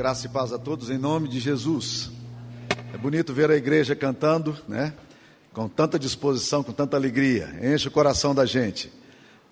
Graça 0.00 0.24
e 0.24 0.30
paz 0.30 0.50
a 0.50 0.58
todos 0.58 0.88
em 0.88 0.96
nome 0.96 1.28
de 1.28 1.38
Jesus. 1.38 2.10
É 2.94 2.96
bonito 2.96 3.34
ver 3.34 3.50
a 3.50 3.54
igreja 3.54 3.94
cantando, 3.94 4.56
né? 4.66 4.94
Com 5.52 5.68
tanta 5.68 5.98
disposição, 5.98 6.62
com 6.62 6.72
tanta 6.72 6.96
alegria, 6.96 7.54
enche 7.62 7.86
o 7.86 7.90
coração 7.90 8.34
da 8.34 8.46
gente. 8.46 8.90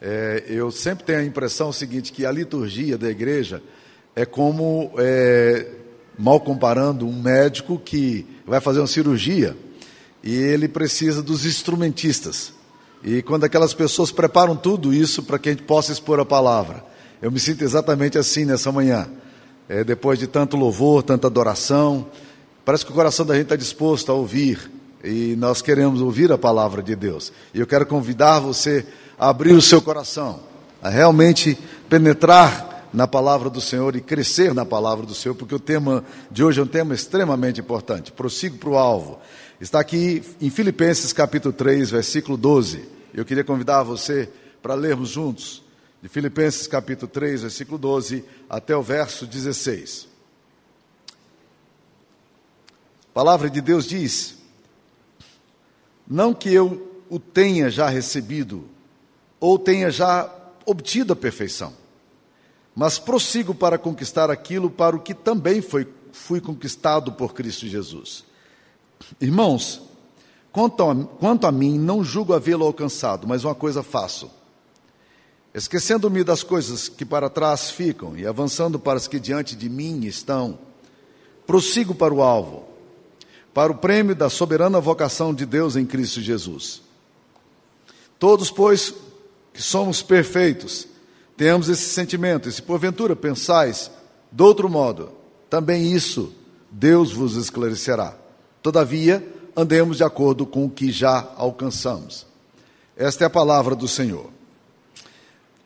É, 0.00 0.44
eu 0.48 0.70
sempre 0.70 1.04
tenho 1.04 1.18
a 1.18 1.22
impressão 1.22 1.70
seguinte 1.70 2.12
que 2.12 2.24
a 2.24 2.32
liturgia 2.32 2.96
da 2.96 3.10
igreja 3.10 3.62
é 4.16 4.24
como, 4.24 4.90
é, 4.96 5.66
mal 6.18 6.40
comparando, 6.40 7.06
um 7.06 7.20
médico 7.20 7.78
que 7.78 8.26
vai 8.46 8.58
fazer 8.58 8.78
uma 8.80 8.86
cirurgia 8.86 9.54
e 10.24 10.34
ele 10.34 10.66
precisa 10.66 11.22
dos 11.22 11.44
instrumentistas. 11.44 12.54
E 13.04 13.20
quando 13.20 13.44
aquelas 13.44 13.74
pessoas 13.74 14.10
preparam 14.10 14.56
tudo 14.56 14.94
isso 14.94 15.22
para 15.22 15.38
que 15.38 15.50
a 15.50 15.52
gente 15.52 15.64
possa 15.64 15.92
expor 15.92 16.18
a 16.18 16.24
palavra, 16.24 16.82
eu 17.20 17.30
me 17.30 17.38
sinto 17.38 17.62
exatamente 17.62 18.16
assim 18.16 18.46
nessa 18.46 18.72
manhã. 18.72 19.10
É, 19.68 19.84
depois 19.84 20.18
de 20.18 20.26
tanto 20.26 20.56
louvor, 20.56 21.02
tanta 21.02 21.26
adoração, 21.26 22.06
parece 22.64 22.86
que 22.86 22.90
o 22.90 22.94
coração 22.94 23.26
da 23.26 23.34
gente 23.34 23.44
está 23.44 23.56
disposto 23.56 24.10
a 24.10 24.14
ouvir 24.14 24.70
e 25.04 25.36
nós 25.36 25.60
queremos 25.60 26.00
ouvir 26.00 26.32
a 26.32 26.38
palavra 26.38 26.82
de 26.82 26.96
Deus. 26.96 27.30
E 27.52 27.60
eu 27.60 27.66
quero 27.66 27.84
convidar 27.84 28.40
você 28.40 28.86
a 29.18 29.28
abrir 29.28 29.52
o 29.52 29.60
seu 29.60 29.82
coração, 29.82 30.40
a 30.82 30.88
realmente 30.88 31.58
penetrar 31.88 32.88
na 32.94 33.06
palavra 33.06 33.50
do 33.50 33.60
Senhor 33.60 33.94
e 33.94 34.00
crescer 34.00 34.54
na 34.54 34.64
palavra 34.64 35.04
do 35.04 35.14
Senhor, 35.14 35.34
porque 35.34 35.54
o 35.54 35.60
tema 35.60 36.02
de 36.30 36.42
hoje 36.42 36.60
é 36.60 36.62
um 36.62 36.66
tema 36.66 36.94
extremamente 36.94 37.60
importante. 37.60 38.10
Prossigo 38.10 38.56
para 38.56 38.70
o 38.70 38.78
alvo. 38.78 39.18
Está 39.60 39.80
aqui 39.80 40.22
em 40.40 40.48
Filipenses 40.48 41.12
capítulo 41.12 41.52
3, 41.52 41.90
versículo 41.90 42.38
12. 42.38 42.82
Eu 43.12 43.24
queria 43.24 43.44
convidar 43.44 43.82
você 43.82 44.30
para 44.62 44.74
lermos 44.74 45.10
juntos, 45.10 45.62
de 46.00 46.08
Filipenses 46.08 46.66
capítulo 46.66 47.10
3, 47.10 47.42
versículo 47.42 47.76
12, 47.76 48.24
até 48.48 48.76
o 48.76 48.82
verso 48.82 49.26
16. 49.26 50.06
A 53.10 53.12
palavra 53.12 53.50
de 53.50 53.60
Deus 53.60 53.86
diz: 53.86 54.38
Não 56.06 56.32
que 56.32 56.52
eu 56.52 57.02
o 57.10 57.18
tenha 57.18 57.68
já 57.68 57.88
recebido, 57.88 58.68
ou 59.40 59.58
tenha 59.58 59.90
já 59.90 60.32
obtido 60.64 61.12
a 61.12 61.16
perfeição, 61.16 61.72
mas 62.76 62.98
prossigo 62.98 63.54
para 63.54 63.76
conquistar 63.76 64.30
aquilo 64.30 64.70
para 64.70 64.94
o 64.94 65.00
que 65.00 65.14
também 65.14 65.60
foi, 65.60 65.88
fui 66.12 66.40
conquistado 66.40 67.12
por 67.12 67.34
Cristo 67.34 67.66
Jesus. 67.66 68.24
Irmãos, 69.20 69.82
quanto 70.52 70.82
a, 70.84 70.94
quanto 70.94 71.46
a 71.46 71.52
mim, 71.52 71.76
não 71.76 72.04
julgo 72.04 72.34
havê-lo 72.34 72.64
alcançado, 72.64 73.26
mas 73.26 73.42
uma 73.42 73.54
coisa 73.54 73.82
faço. 73.82 74.37
Esquecendo-me 75.54 76.22
das 76.22 76.42
coisas 76.42 76.88
que 76.88 77.04
para 77.04 77.30
trás 77.30 77.70
ficam 77.70 78.16
e 78.16 78.26
avançando 78.26 78.78
para 78.78 78.98
as 78.98 79.08
que 79.08 79.18
diante 79.18 79.56
de 79.56 79.68
mim 79.68 80.04
estão, 80.04 80.58
prossigo 81.46 81.94
para 81.94 82.12
o 82.12 82.22
alvo, 82.22 82.64
para 83.54 83.72
o 83.72 83.76
prêmio 83.76 84.14
da 84.14 84.28
soberana 84.28 84.80
vocação 84.80 85.32
de 85.34 85.46
Deus 85.46 85.74
em 85.74 85.86
Cristo 85.86 86.20
Jesus. 86.20 86.82
Todos, 88.18 88.50
pois, 88.50 88.92
que 89.52 89.62
somos 89.62 90.02
perfeitos, 90.02 90.86
tenhamos 91.36 91.68
esse 91.68 91.88
sentimento, 91.88 92.48
e 92.48 92.52
se 92.52 92.60
porventura 92.60 93.16
pensais 93.16 93.90
de 94.30 94.42
outro 94.42 94.68
modo, 94.68 95.12
também 95.48 95.92
isso 95.92 96.32
Deus 96.70 97.12
vos 97.12 97.36
esclarecerá. 97.36 98.16
Todavia, 98.62 99.26
andemos 99.56 99.96
de 99.96 100.04
acordo 100.04 100.44
com 100.44 100.66
o 100.66 100.70
que 100.70 100.92
já 100.92 101.32
alcançamos. 101.36 102.26
Esta 102.96 103.24
é 103.24 103.26
a 103.26 103.30
palavra 103.30 103.74
do 103.74 103.88
Senhor. 103.88 104.37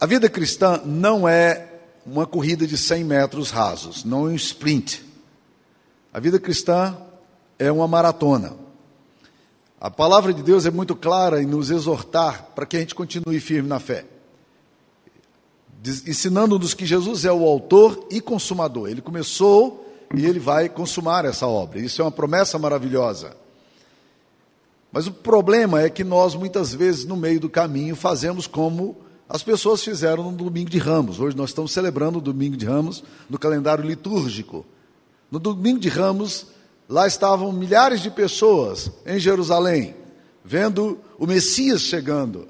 A 0.02 0.06
vida 0.06 0.28
cristã 0.28 0.82
não 0.84 1.28
é 1.28 1.64
uma 2.04 2.26
corrida 2.26 2.66
de 2.66 2.76
100 2.76 3.04
metros 3.04 3.52
rasos, 3.52 4.02
não 4.02 4.26
é 4.26 4.30
um 4.30 4.34
sprint. 4.34 5.00
A 6.12 6.18
vida 6.18 6.40
cristã 6.40 6.96
é 7.56 7.70
uma 7.70 7.86
maratona. 7.86 8.52
A 9.80 9.88
palavra 9.88 10.34
de 10.34 10.42
Deus 10.42 10.66
é 10.66 10.72
muito 10.72 10.96
clara 10.96 11.40
em 11.40 11.46
nos 11.46 11.70
exortar 11.70 12.48
para 12.52 12.66
que 12.66 12.76
a 12.76 12.80
gente 12.80 12.96
continue 12.96 13.38
firme 13.38 13.68
na 13.68 13.78
fé. 13.78 14.04
Ensinando-nos 15.84 16.74
que 16.74 16.84
Jesus 16.84 17.24
é 17.24 17.30
o 17.30 17.46
autor 17.46 18.08
e 18.10 18.20
consumador. 18.20 18.88
Ele 18.88 19.00
começou 19.00 19.88
e 20.16 20.26
ele 20.26 20.40
vai 20.40 20.68
consumar 20.68 21.24
essa 21.24 21.46
obra. 21.46 21.78
Isso 21.78 22.02
é 22.02 22.04
uma 22.04 22.10
promessa 22.10 22.58
maravilhosa. 22.58 23.36
Mas 24.90 25.06
o 25.06 25.12
problema 25.12 25.80
é 25.80 25.88
que 25.88 26.02
nós, 26.02 26.34
muitas 26.34 26.74
vezes, 26.74 27.04
no 27.04 27.16
meio 27.16 27.38
do 27.38 27.48
caminho, 27.48 27.94
fazemos 27.94 28.48
como 28.48 28.96
as 29.32 29.42
pessoas 29.42 29.82
fizeram 29.82 30.30
no 30.30 30.36
domingo 30.36 30.68
de 30.68 30.76
Ramos. 30.76 31.18
Hoje 31.18 31.34
nós 31.34 31.48
estamos 31.48 31.72
celebrando 31.72 32.18
o 32.18 32.20
domingo 32.20 32.54
de 32.54 32.66
Ramos 32.66 33.02
no 33.30 33.38
calendário 33.38 33.82
litúrgico. 33.82 34.62
No 35.30 35.38
domingo 35.38 35.80
de 35.80 35.88
Ramos, 35.88 36.48
lá 36.86 37.06
estavam 37.06 37.50
milhares 37.50 38.02
de 38.02 38.10
pessoas 38.10 38.90
em 39.06 39.18
Jerusalém, 39.18 39.96
vendo 40.44 41.00
o 41.18 41.26
Messias 41.26 41.80
chegando, 41.80 42.46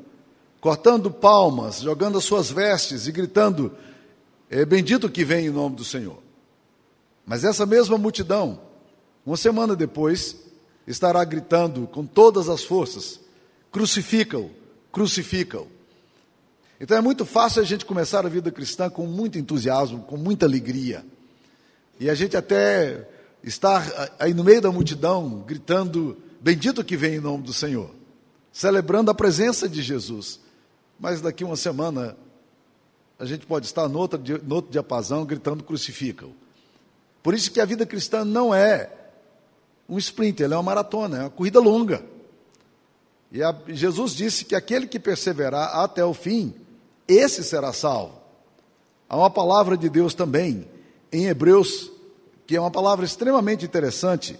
cortando 0.61 1.09
palmas, 1.09 1.83
jogando 1.83 2.19
as 2.19 2.25
suas 2.25 2.51
vestes 2.51 3.07
e 3.07 3.13
gritando: 3.13 3.73
é 4.51 4.65
Bendito 4.65 5.09
que 5.09 5.25
vem 5.25 5.47
em 5.47 5.51
nome 5.51 5.77
do 5.77 5.85
Senhor. 5.85 6.19
Mas 7.25 7.45
essa 7.45 7.65
mesma 7.65 7.97
multidão, 7.97 8.61
uma 9.25 9.37
semana 9.37 9.77
depois, 9.77 10.37
estará 10.85 11.23
gritando 11.23 11.87
com 11.87 12.05
todas 12.05 12.49
as 12.49 12.65
forças: 12.65 13.21
crucificam, 13.71 14.51
crucificam. 14.91 15.69
Então 16.83 16.97
é 16.97 17.01
muito 17.01 17.25
fácil 17.25 17.63
a 17.63 17.65
gente 17.65 17.87
começar 17.87 18.27
a 18.27 18.29
vida 18.29 18.51
cristã 18.51 18.91
com 18.91 19.07
muito 19.07 19.39
entusiasmo, 19.39 20.03
com 20.03 20.17
muita 20.17 20.47
alegria. 20.47 21.07
E 22.01 22.11
a 22.11 22.15
gente 22.17 22.37
até 22.37 23.09
estar 23.41 24.17
aí 24.19 24.35
no 24.35 24.43
meio 24.43 24.61
da 24.61 24.73
multidão 24.73 25.45
gritando: 25.47 26.21
Bendito 26.41 26.83
que 26.83 26.97
vem 26.97 27.15
em 27.15 27.21
nome 27.21 27.45
do 27.45 27.53
Senhor, 27.53 27.89
celebrando 28.53 29.13
a 29.13 29.15
presença 29.15 29.69
de 29.69 29.81
Jesus. 29.81 30.41
Mas 30.99 31.21
daqui 31.21 31.45
uma 31.45 31.55
semana 31.55 32.17
a 33.17 33.25
gente 33.25 33.47
pode 33.47 33.67
estar 33.67 33.89
no 33.89 34.01
outro, 34.01 34.21
no 34.43 34.57
outro 34.57 34.73
diapasão 34.73 35.25
gritando: 35.25 35.63
Crucificam. 35.63 36.33
Por 37.23 37.33
isso 37.33 37.53
que 37.53 37.61
a 37.61 37.65
vida 37.65 37.87
cristã 37.87 38.25
não 38.25 38.53
é 38.53 38.91
um 39.89 39.99
sprint, 39.99 40.43
ela 40.43 40.55
é 40.55 40.57
uma 40.57 40.65
maratona, 40.65 41.17
é 41.17 41.21
uma 41.21 41.31
corrida 41.31 41.61
longa. 41.61 42.03
E 43.31 43.41
a, 43.41 43.57
Jesus 43.69 44.17
disse 44.17 44.45
que 44.45 44.57
aquele 44.57 44.89
que 44.89 44.99
perseverar 44.99 45.77
até 45.77 46.05
o 46.05 46.13
fim, 46.13 46.53
esse 47.13 47.45
será 47.45 47.73
salvo. 47.73 48.21
Há 49.09 49.17
uma 49.17 49.31
palavra 49.31 49.77
de 49.77 49.89
Deus 49.89 50.15
também 50.15 50.69
em 51.13 51.27
Hebreus, 51.27 51.91
que 52.47 52.57
é 52.57 52.61
uma 52.61 52.71
palavra 52.71 53.05
extremamente 53.05 53.65
interessante, 53.65 54.39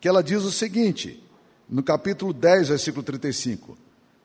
que 0.00 0.08
ela 0.08 0.22
diz 0.22 0.42
o 0.42 0.52
seguinte, 0.52 1.22
no 1.68 1.82
capítulo 1.82 2.32
10, 2.32 2.68
versículo 2.68 3.02
35: 3.02 3.76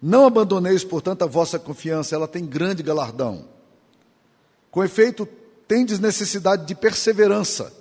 Não 0.01 0.25
abandoneis, 0.25 0.83
portanto, 0.83 1.23
a 1.23 1.27
vossa 1.27 1.59
confiança, 1.59 2.15
ela 2.15 2.27
tem 2.27 2.45
grande 2.45 2.81
galardão. 2.83 3.45
Com 4.69 4.83
efeito, 4.83 5.27
tendes 5.67 5.99
necessidade 5.99 6.65
de 6.65 6.75
perseverança 6.75 7.73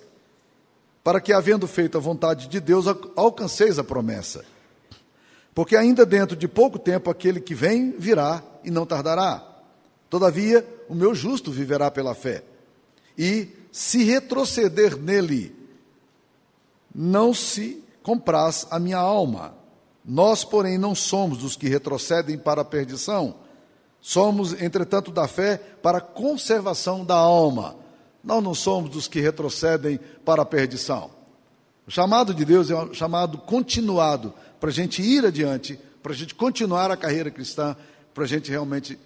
para 1.03 1.21
que, 1.21 1.33
havendo 1.33 1.67
feito 1.67 1.97
a 1.97 2.01
vontade 2.01 2.49
de 2.49 2.61
Deus, 2.61 2.87
alcanceis 3.17 3.79
a 3.79 3.85
promessa. 3.85 4.45
Porque 5.55 5.77
ainda 5.77 6.07
dentro 6.07 6.37
de 6.37 6.47
pouco 6.47 6.79
tempo 6.79 7.11
aquele 7.11 7.41
que 7.41 7.55
vem 7.55 7.93
virá 7.99 8.43
e 8.63 8.71
não 8.71 8.87
tardará. 8.87 9.50
Todavia, 10.11 10.67
o 10.89 10.95
meu 10.95 11.15
justo 11.15 11.53
viverá 11.53 11.89
pela 11.89 12.15
fé. 12.15 12.43
E 13.17 13.49
se 13.71 14.03
retroceder 14.03 14.97
nele, 14.97 15.55
não 16.93 17.33
se 17.33 17.83
compraz 18.03 18.67
a 18.71 18.81
minha 18.81 18.99
alma. 18.99 19.55
Nós, 20.05 20.45
porém, 20.45 20.77
não 20.77 20.97
somos 20.97 21.39
dos 21.39 21.55
que 21.55 21.69
retrocedem 21.69 22.37
para 22.37 22.63
a 22.63 22.65
perdição. 22.65 23.37
Somos, 24.01 24.61
entretanto, 24.61 25.13
da 25.13 25.29
fé 25.29 25.59
para 25.81 25.99
a 25.99 26.03
conservação 26.03 27.05
da 27.05 27.17
alma. 27.17 27.77
Nós 28.25 28.43
não 28.43 28.55
somos 28.55 28.91
dos 28.91 29.07
que 29.07 29.21
retrocedem 29.21 30.01
para 30.25 30.43
a 30.43 30.47
perdição. 30.47 31.11
O 31.87 31.91
chamado 31.91 32.35
de 32.35 32.45
Deus 32.45 32.71
é 32.71 32.75
um 32.75 32.93
chamado 32.93 33.39
continuado 33.39 34.35
para 34.59 34.71
a 34.71 34.73
gente 34.73 35.03
ir 35.03 35.25
adiante, 35.25 35.79
para 36.03 36.13
a 36.13 36.17
gente 36.17 36.35
continuar 36.35 36.91
a 36.91 36.97
carreira 36.97 37.31
cristã, 37.31 37.77
para 38.13 38.25
a 38.25 38.27
gente 38.27 38.51
realmente 38.51 38.99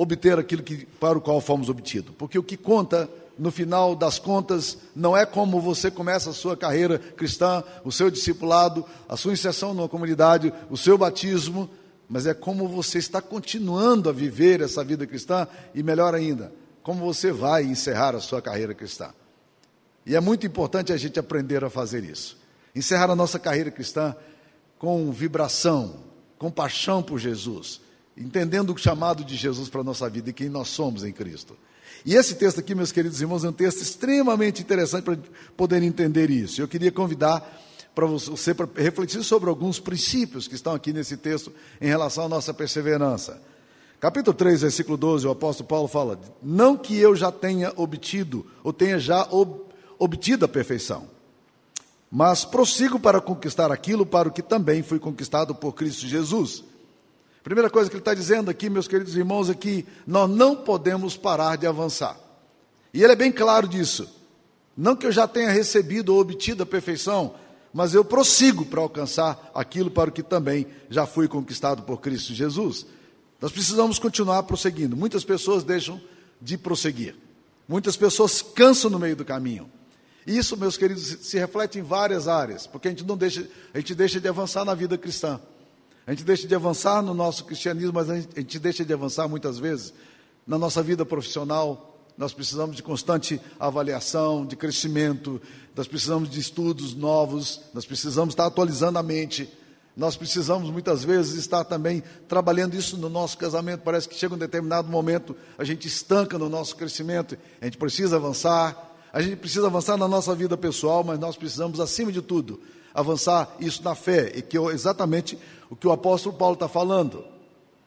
obter 0.00 0.38
aquilo 0.38 0.62
que, 0.62 0.86
para 0.98 1.18
o 1.18 1.20
qual 1.20 1.42
fomos 1.42 1.68
obtidos. 1.68 2.14
Porque 2.16 2.38
o 2.38 2.42
que 2.42 2.56
conta, 2.56 3.06
no 3.38 3.50
final 3.50 3.94
das 3.94 4.18
contas, 4.18 4.78
não 4.96 5.14
é 5.14 5.26
como 5.26 5.60
você 5.60 5.90
começa 5.90 6.30
a 6.30 6.32
sua 6.32 6.56
carreira 6.56 6.98
cristã, 6.98 7.62
o 7.84 7.92
seu 7.92 8.10
discipulado, 8.10 8.82
a 9.06 9.14
sua 9.14 9.34
inserção 9.34 9.74
na 9.74 9.86
comunidade, 9.88 10.54
o 10.70 10.76
seu 10.76 10.96
batismo, 10.96 11.68
mas 12.08 12.26
é 12.26 12.32
como 12.32 12.66
você 12.66 12.96
está 12.96 13.20
continuando 13.20 14.08
a 14.08 14.12
viver 14.12 14.62
essa 14.62 14.82
vida 14.82 15.06
cristã 15.06 15.46
e, 15.74 15.82
melhor 15.82 16.14
ainda, 16.14 16.50
como 16.82 17.04
você 17.04 17.30
vai 17.30 17.64
encerrar 17.64 18.14
a 18.16 18.20
sua 18.20 18.40
carreira 18.40 18.72
cristã. 18.72 19.10
E 20.06 20.16
é 20.16 20.20
muito 20.20 20.46
importante 20.46 20.94
a 20.94 20.96
gente 20.96 21.20
aprender 21.20 21.62
a 21.62 21.68
fazer 21.68 22.04
isso. 22.04 22.38
Encerrar 22.74 23.10
a 23.10 23.16
nossa 23.16 23.38
carreira 23.38 23.70
cristã 23.70 24.16
com 24.78 25.12
vibração, 25.12 25.96
com 26.38 26.50
paixão 26.50 27.02
por 27.02 27.18
Jesus, 27.18 27.82
entendendo 28.20 28.72
o 28.72 28.78
chamado 28.78 29.24
de 29.24 29.34
Jesus 29.34 29.68
para 29.68 29.80
a 29.80 29.84
nossa 29.84 30.08
vida 30.08 30.30
e 30.30 30.32
quem 30.32 30.48
nós 30.48 30.68
somos 30.68 31.04
em 31.04 31.12
Cristo. 31.12 31.56
E 32.04 32.14
esse 32.14 32.34
texto 32.34 32.60
aqui, 32.60 32.74
meus 32.74 32.92
queridos 32.92 33.20
irmãos, 33.20 33.44
é 33.44 33.48
um 33.48 33.52
texto 33.52 33.82
extremamente 33.82 34.62
interessante 34.62 35.04
para 35.04 35.18
poder 35.56 35.82
entender 35.82 36.30
isso. 36.30 36.60
Eu 36.60 36.68
queria 36.68 36.92
convidar 36.92 37.60
para 37.94 38.06
você 38.06 38.54
para 38.54 38.68
refletir 38.76 39.22
sobre 39.22 39.48
alguns 39.48 39.78
princípios 39.78 40.46
que 40.46 40.54
estão 40.54 40.74
aqui 40.74 40.92
nesse 40.92 41.16
texto 41.16 41.52
em 41.80 41.88
relação 41.88 42.24
à 42.24 42.28
nossa 42.28 42.54
perseverança. 42.54 43.40
Capítulo 43.98 44.34
3, 44.34 44.62
versículo 44.62 44.96
12, 44.96 45.26
o 45.26 45.30
apóstolo 45.30 45.68
Paulo 45.68 45.88
fala: 45.88 46.18
Não 46.42 46.76
que 46.76 46.96
eu 46.96 47.14
já 47.14 47.30
tenha 47.30 47.72
obtido, 47.76 48.46
ou 48.64 48.72
tenha 48.72 48.98
já 48.98 49.28
ob, 49.30 49.60
obtido 49.98 50.46
a 50.46 50.48
perfeição, 50.48 51.06
mas 52.10 52.44
prossigo 52.44 52.98
para 52.98 53.20
conquistar 53.20 53.70
aquilo 53.70 54.06
para 54.06 54.28
o 54.28 54.32
que 54.32 54.42
também 54.42 54.82
fui 54.82 54.98
conquistado 54.98 55.54
por 55.54 55.74
Cristo 55.74 56.06
Jesus. 56.06 56.64
Primeira 57.42 57.70
coisa 57.70 57.88
que 57.88 57.96
ele 57.96 58.02
está 58.02 58.12
dizendo 58.12 58.50
aqui, 58.50 58.68
meus 58.68 58.86
queridos 58.86 59.16
irmãos, 59.16 59.48
é 59.48 59.54
que 59.54 59.86
nós 60.06 60.28
não 60.28 60.54
podemos 60.54 61.16
parar 61.16 61.56
de 61.56 61.66
avançar. 61.66 62.18
E 62.92 63.02
ele 63.02 63.12
é 63.12 63.16
bem 63.16 63.32
claro 63.32 63.66
disso. 63.66 64.08
Não 64.76 64.94
que 64.94 65.06
eu 65.06 65.12
já 65.12 65.26
tenha 65.26 65.50
recebido 65.50 66.14
ou 66.14 66.20
obtido 66.20 66.62
a 66.62 66.66
perfeição, 66.66 67.34
mas 67.72 67.94
eu 67.94 68.04
prossigo 68.04 68.64
para 68.64 68.80
alcançar 68.80 69.50
aquilo 69.54 69.90
para 69.90 70.10
o 70.10 70.12
que 70.12 70.22
também 70.22 70.66
já 70.88 71.06
fui 71.06 71.28
conquistado 71.28 71.82
por 71.82 72.00
Cristo 72.00 72.34
Jesus. 72.34 72.86
Nós 73.40 73.52
precisamos 73.52 73.98
continuar 73.98 74.42
prosseguindo. 74.42 74.96
Muitas 74.96 75.24
pessoas 75.24 75.64
deixam 75.64 76.00
de 76.40 76.58
prosseguir. 76.58 77.14
Muitas 77.66 77.96
pessoas 77.96 78.42
cansam 78.42 78.90
no 78.90 78.98
meio 78.98 79.16
do 79.16 79.24
caminho. 79.24 79.70
Isso, 80.26 80.56
meus 80.56 80.76
queridos, 80.76 81.18
se 81.22 81.38
reflete 81.38 81.78
em 81.78 81.82
várias 81.82 82.28
áreas, 82.28 82.66
porque 82.66 82.88
a 82.88 82.90
gente 82.90 83.04
não 83.04 83.16
deixa, 83.16 83.48
a 83.72 83.78
gente 83.78 83.94
deixa 83.94 84.20
de 84.20 84.28
avançar 84.28 84.64
na 84.64 84.74
vida 84.74 84.98
cristã. 84.98 85.40
A 86.06 86.12
gente 86.12 86.24
deixa 86.24 86.46
de 86.46 86.54
avançar 86.54 87.02
no 87.02 87.14
nosso 87.14 87.44
cristianismo, 87.44 87.92
mas 87.92 88.10
a 88.10 88.16
gente, 88.16 88.28
a 88.36 88.40
gente 88.40 88.58
deixa 88.58 88.84
de 88.84 88.92
avançar 88.92 89.28
muitas 89.28 89.58
vezes 89.58 89.92
na 90.46 90.58
nossa 90.58 90.82
vida 90.82 91.04
profissional. 91.04 91.98
Nós 92.16 92.32
precisamos 92.32 92.76
de 92.76 92.82
constante 92.82 93.40
avaliação, 93.58 94.44
de 94.44 94.56
crescimento, 94.56 95.40
nós 95.74 95.86
precisamos 95.86 96.28
de 96.28 96.40
estudos 96.40 96.94
novos, 96.94 97.60
nós 97.72 97.86
precisamos 97.86 98.32
estar 98.32 98.46
atualizando 98.46 98.98
a 98.98 99.02
mente. 99.02 99.48
Nós 99.96 100.16
precisamos 100.16 100.70
muitas 100.70 101.04
vezes 101.04 101.34
estar 101.34 101.64
também 101.64 102.02
trabalhando 102.28 102.74
isso 102.74 102.96
no 102.96 103.08
nosso 103.08 103.36
casamento. 103.36 103.82
Parece 103.82 104.08
que 104.08 104.14
chega 104.14 104.34
um 104.34 104.38
determinado 104.38 104.88
momento, 104.88 105.36
a 105.58 105.64
gente 105.64 105.86
estanca 105.86 106.38
no 106.38 106.48
nosso 106.48 106.76
crescimento, 106.76 107.36
a 107.60 107.64
gente 107.64 107.76
precisa 107.76 108.16
avançar, 108.16 108.96
a 109.12 109.20
gente 109.20 109.36
precisa 109.36 109.66
avançar 109.66 109.96
na 109.96 110.08
nossa 110.08 110.34
vida 110.34 110.56
pessoal, 110.56 111.02
mas 111.04 111.18
nós 111.18 111.36
precisamos, 111.36 111.80
acima 111.80 112.12
de 112.12 112.22
tudo, 112.22 112.60
avançar 112.94 113.56
isso 113.60 113.82
na 113.82 113.94
fé, 113.94 114.32
e 114.34 114.42
que 114.42 114.56
é 114.58 114.62
exatamente 114.66 115.38
o 115.68 115.76
que 115.76 115.86
o 115.86 115.92
apóstolo 115.92 116.36
Paulo 116.36 116.54
está 116.54 116.68
falando. 116.68 117.24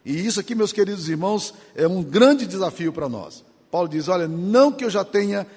E 0.05 0.25
isso 0.25 0.39
aqui, 0.39 0.53
meus 0.53 0.73
queridos 0.73 1.07
irmãos, 1.07 1.53
é 1.75 1.87
um 1.87 2.03
grande 2.03 2.45
desafio 2.45 2.91
para 2.91 3.07
nós. 3.07 3.43
Paulo 3.71 3.87
diz: 3.87 4.07
Olha, 4.07 4.27
não 4.27 4.71
que 4.71 4.83
eu 4.85 4.89
já 4.89 5.03
tenha 5.03 5.47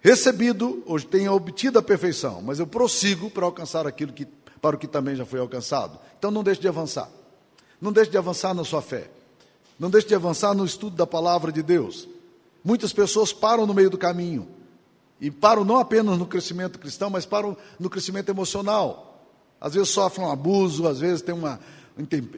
recebido 0.00 0.82
ou 0.86 1.00
tenha 1.00 1.32
obtido 1.32 1.78
a 1.78 1.82
perfeição, 1.82 2.42
mas 2.42 2.58
eu 2.58 2.66
prossigo 2.66 3.30
para 3.30 3.46
alcançar 3.46 3.86
aquilo 3.86 4.12
que, 4.12 4.26
para 4.60 4.76
o 4.76 4.78
que 4.78 4.86
também 4.86 5.16
já 5.16 5.24
foi 5.24 5.40
alcançado. 5.40 5.98
Então 6.18 6.30
não 6.30 6.42
deixe 6.42 6.60
de 6.60 6.68
avançar. 6.68 7.10
Não 7.80 7.92
deixe 7.92 8.10
de 8.10 8.18
avançar 8.18 8.54
na 8.54 8.64
sua 8.64 8.80
fé. 8.80 9.10
Não 9.78 9.90
deixe 9.90 10.06
de 10.06 10.14
avançar 10.14 10.54
no 10.54 10.64
estudo 10.64 10.96
da 10.96 11.06
palavra 11.06 11.50
de 11.50 11.62
Deus. 11.62 12.08
Muitas 12.62 12.92
pessoas 12.92 13.32
param 13.32 13.66
no 13.66 13.74
meio 13.74 13.90
do 13.90 13.98
caminho. 13.98 14.48
E 15.24 15.30
param 15.30 15.64
não 15.64 15.78
apenas 15.78 16.18
no 16.18 16.26
crescimento 16.26 16.78
cristão, 16.78 17.08
mas 17.08 17.24
param 17.24 17.56
no 17.80 17.88
crescimento 17.88 18.28
emocional. 18.28 19.26
Às 19.58 19.72
vezes 19.72 19.88
sofrem 19.88 20.26
um 20.26 20.30
abuso, 20.30 20.86
às 20.86 20.98
vezes 21.00 21.22
tem 21.22 21.34
uma 21.34 21.58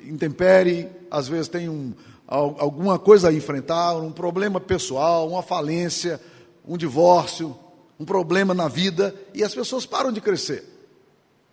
intempérie, 0.04 0.88
às 1.10 1.26
vezes 1.26 1.48
tem 1.48 1.68
um, 1.68 1.92
alguma 2.28 2.96
coisa 2.96 3.28
a 3.28 3.32
enfrentar, 3.32 3.96
um 3.96 4.12
problema 4.12 4.60
pessoal, 4.60 5.28
uma 5.28 5.42
falência, 5.42 6.20
um 6.64 6.76
divórcio, 6.76 7.58
um 7.98 8.04
problema 8.04 8.54
na 8.54 8.68
vida, 8.68 9.12
e 9.34 9.42
as 9.42 9.52
pessoas 9.52 9.84
param 9.84 10.12
de 10.12 10.20
crescer. 10.20 10.64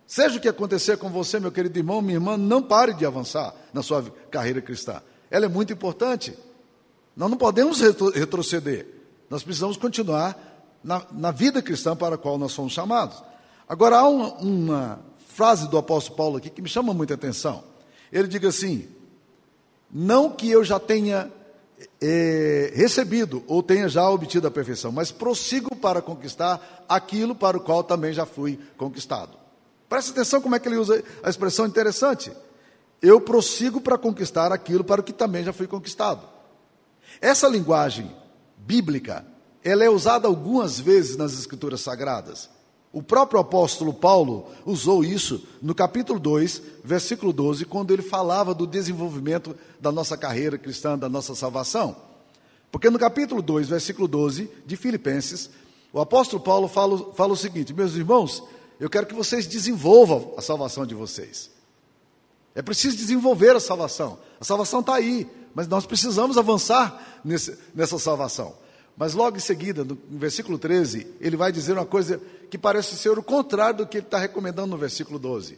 Seja 0.05 0.37
o 0.37 0.39
que 0.39 0.47
acontecer 0.47 0.97
com 0.97 1.09
você, 1.09 1.39
meu 1.39 1.51
querido 1.51 1.79
irmão, 1.79 1.99
minha 1.99 2.17
irmã, 2.17 2.37
não 2.37 2.61
pare 2.61 2.93
de 2.93 3.07
avançar 3.07 3.55
na 3.73 3.81
sua 3.81 4.03
carreira 4.29 4.61
cristã. 4.61 5.01
Ela 5.31 5.45
é 5.45 5.49
muito 5.49 5.73
importante. 5.73 6.37
Nós 7.17 7.27
não 7.27 7.37
podemos 7.39 7.81
retroceder. 7.81 8.85
Nós 9.31 9.41
precisamos 9.41 9.77
continuar 9.77 10.52
na, 10.83 11.05
na 11.11 11.31
vida 11.31 11.61
cristã 11.61 11.95
para 11.95 12.15
a 12.15 12.17
qual 12.17 12.37
nós 12.37 12.51
somos 12.51 12.73
chamados. 12.73 13.23
Agora, 13.67 13.99
há 13.99 14.07
uma, 14.07 14.33
uma 14.35 14.99
frase 15.29 15.67
do 15.67 15.77
apóstolo 15.77 16.17
Paulo 16.17 16.37
aqui 16.37 16.49
que 16.49 16.61
me 16.61 16.69
chama 16.69 16.93
muita 16.93 17.13
atenção. 17.13 17.63
Ele 18.11 18.27
diz 18.27 18.43
assim: 18.43 18.87
Não 19.91 20.29
que 20.29 20.49
eu 20.49 20.63
já 20.63 20.79
tenha 20.79 21.31
é, 22.01 22.71
recebido 22.75 23.43
ou 23.47 23.63
tenha 23.63 23.87
já 23.87 24.07
obtido 24.09 24.47
a 24.47 24.51
perfeição, 24.51 24.91
mas 24.91 25.11
prossigo 25.11 25.75
para 25.75 26.01
conquistar 26.01 26.85
aquilo 26.87 27.33
para 27.33 27.57
o 27.57 27.61
qual 27.61 27.83
também 27.83 28.13
já 28.13 28.25
fui 28.25 28.59
conquistado. 28.77 29.37
Presta 29.89 30.11
atenção 30.11 30.41
como 30.41 30.55
é 30.55 30.59
que 30.59 30.67
ele 30.67 30.77
usa 30.77 31.03
a 31.23 31.29
expressão 31.29 31.65
interessante. 31.65 32.31
Eu 33.01 33.19
prossigo 33.19 33.81
para 33.81 33.97
conquistar 33.97 34.51
aquilo 34.51 34.83
para 34.83 35.01
o 35.01 35.03
que 35.03 35.13
também 35.13 35.43
já 35.43 35.53
fui 35.53 35.67
conquistado. 35.67 36.21
Essa 37.21 37.47
linguagem 37.47 38.15
bíblica 38.57 39.25
ela 39.63 39.83
é 39.83 39.89
usada 39.89 40.27
algumas 40.27 40.79
vezes 40.79 41.15
nas 41.15 41.33
Escrituras 41.33 41.81
Sagradas. 41.81 42.49
O 42.91 43.01
próprio 43.01 43.39
apóstolo 43.39 43.91
Paulo 43.93 44.51
usou 44.65 45.03
isso 45.03 45.43
no 45.61 45.73
capítulo 45.73 46.19
2, 46.19 46.61
versículo 46.83 47.33
12, 47.33 47.65
quando 47.65 47.91
ele 47.91 48.03
falava 48.03 48.53
do 48.53 48.67
desenvolvimento 48.67 49.55
da 49.79 49.91
nossa 49.91 50.15
carreira 50.15 50.59
cristã, 50.59 50.97
da 50.97 51.09
nossa 51.09 51.33
salvação. 51.33 51.95
Porque 52.71 52.89
no 52.89 52.99
capítulo 52.99 53.41
2, 53.41 53.69
versículo 53.69 54.07
12 54.07 54.49
de 54.65 54.75
Filipenses, 54.75 55.49
o 55.91 55.99
apóstolo 55.99 56.43
Paulo 56.43 56.67
fala, 56.67 57.13
fala 57.13 57.33
o 57.33 57.37
seguinte: 57.37 57.73
Meus 57.73 57.95
irmãos, 57.95 58.43
eu 58.79 58.89
quero 58.89 59.07
que 59.07 59.15
vocês 59.15 59.47
desenvolvam 59.47 60.33
a 60.37 60.41
salvação 60.41 60.85
de 60.85 60.93
vocês. 60.93 61.49
É 62.53 62.61
preciso 62.61 62.95
desenvolver 62.97 63.55
a 63.55 63.59
salvação. 63.59 64.19
A 64.39 64.43
salvação 64.43 64.81
está 64.81 64.95
aí, 64.95 65.27
mas 65.55 65.67
nós 65.67 65.85
precisamos 65.85 66.37
avançar 66.37 67.21
nesse, 67.23 67.57
nessa 67.73 67.97
salvação. 67.97 68.53
Mas 68.95 69.13
logo 69.13 69.37
em 69.37 69.39
seguida, 69.39 69.83
no 69.83 69.97
versículo 70.11 70.57
13, 70.59 71.07
ele 71.19 71.35
vai 71.35 71.51
dizer 71.51 71.73
uma 71.73 71.85
coisa 71.85 72.21
que 72.49 72.57
parece 72.57 72.95
ser 72.95 73.17
o 73.17 73.23
contrário 73.23 73.79
do 73.79 73.87
que 73.87 73.97
ele 73.97 74.05
está 74.05 74.19
recomendando 74.19 74.67
no 74.67 74.77
versículo 74.77 75.17
12. 75.17 75.57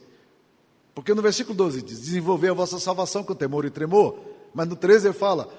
Porque 0.94 1.14
no 1.14 1.22
versículo 1.22 1.56
12 1.56 1.82
diz: 1.82 2.00
desenvolver 2.00 2.50
a 2.50 2.54
vossa 2.54 2.80
salvação 2.80 3.24
com 3.24 3.36
temor 3.36 3.66
e 3.66 3.70
tremor. 3.70 4.18
Mas 4.54 4.68
no 4.70 4.78
13 4.78 5.08
ele 5.08 5.14
fala: 5.14 5.50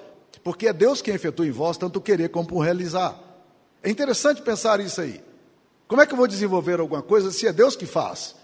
porque 0.43 0.67
é 0.67 0.73
Deus 0.73 1.01
quem 1.01 1.13
efetua 1.13 1.45
em 1.45 1.51
vós 1.51 1.77
tanto 1.77 2.01
querer 2.01 2.29
como 2.29 2.47
por 2.47 2.59
realizar. 2.59 3.21
É 3.83 3.89
interessante 3.89 4.41
pensar 4.41 4.79
isso 4.79 4.99
aí. 4.99 5.21
Como 5.87 6.01
é 6.01 6.05
que 6.05 6.13
eu 6.13 6.17
vou 6.17 6.27
desenvolver 6.27 6.79
alguma 6.79 7.03
coisa 7.03 7.31
se 7.31 7.47
é 7.47 7.53
Deus 7.53 7.75
que 7.75 7.85
faz? 7.85 8.35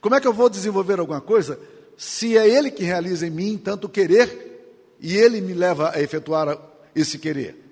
Como 0.00 0.14
é 0.14 0.20
que 0.20 0.26
eu 0.26 0.32
vou 0.32 0.48
desenvolver 0.48 1.00
alguma 1.00 1.20
coisa 1.20 1.58
se 1.96 2.38
é 2.38 2.48
Ele 2.48 2.70
que 2.70 2.84
realiza 2.84 3.26
em 3.26 3.30
mim 3.30 3.58
tanto 3.58 3.88
querer 3.88 4.96
e 5.00 5.16
Ele 5.16 5.40
me 5.40 5.52
leva 5.52 5.90
a 5.90 6.00
efetuar 6.00 6.58
esse 6.94 7.18
querer? 7.18 7.63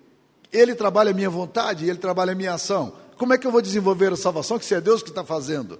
Ele 0.53 0.75
trabalha 0.75 1.11
a 1.11 1.15
minha 1.15 1.31
vontade, 1.31 1.89
ele 1.89 1.99
trabalha 1.99 2.33
a 2.33 2.35
minha 2.35 2.55
ação. 2.55 2.93
Como 3.17 3.33
é 3.33 3.39
que 3.39 3.47
eu 3.47 3.51
vou 3.51 3.63
desenvolver 3.63 4.13
a 4.13 4.17
salvação 4.17 4.59
que 4.59 4.65
se 4.65 4.75
é 4.75 4.81
Deus 4.81 5.03
que 5.03 5.09
está 5.09 5.25
fazendo? 5.25 5.79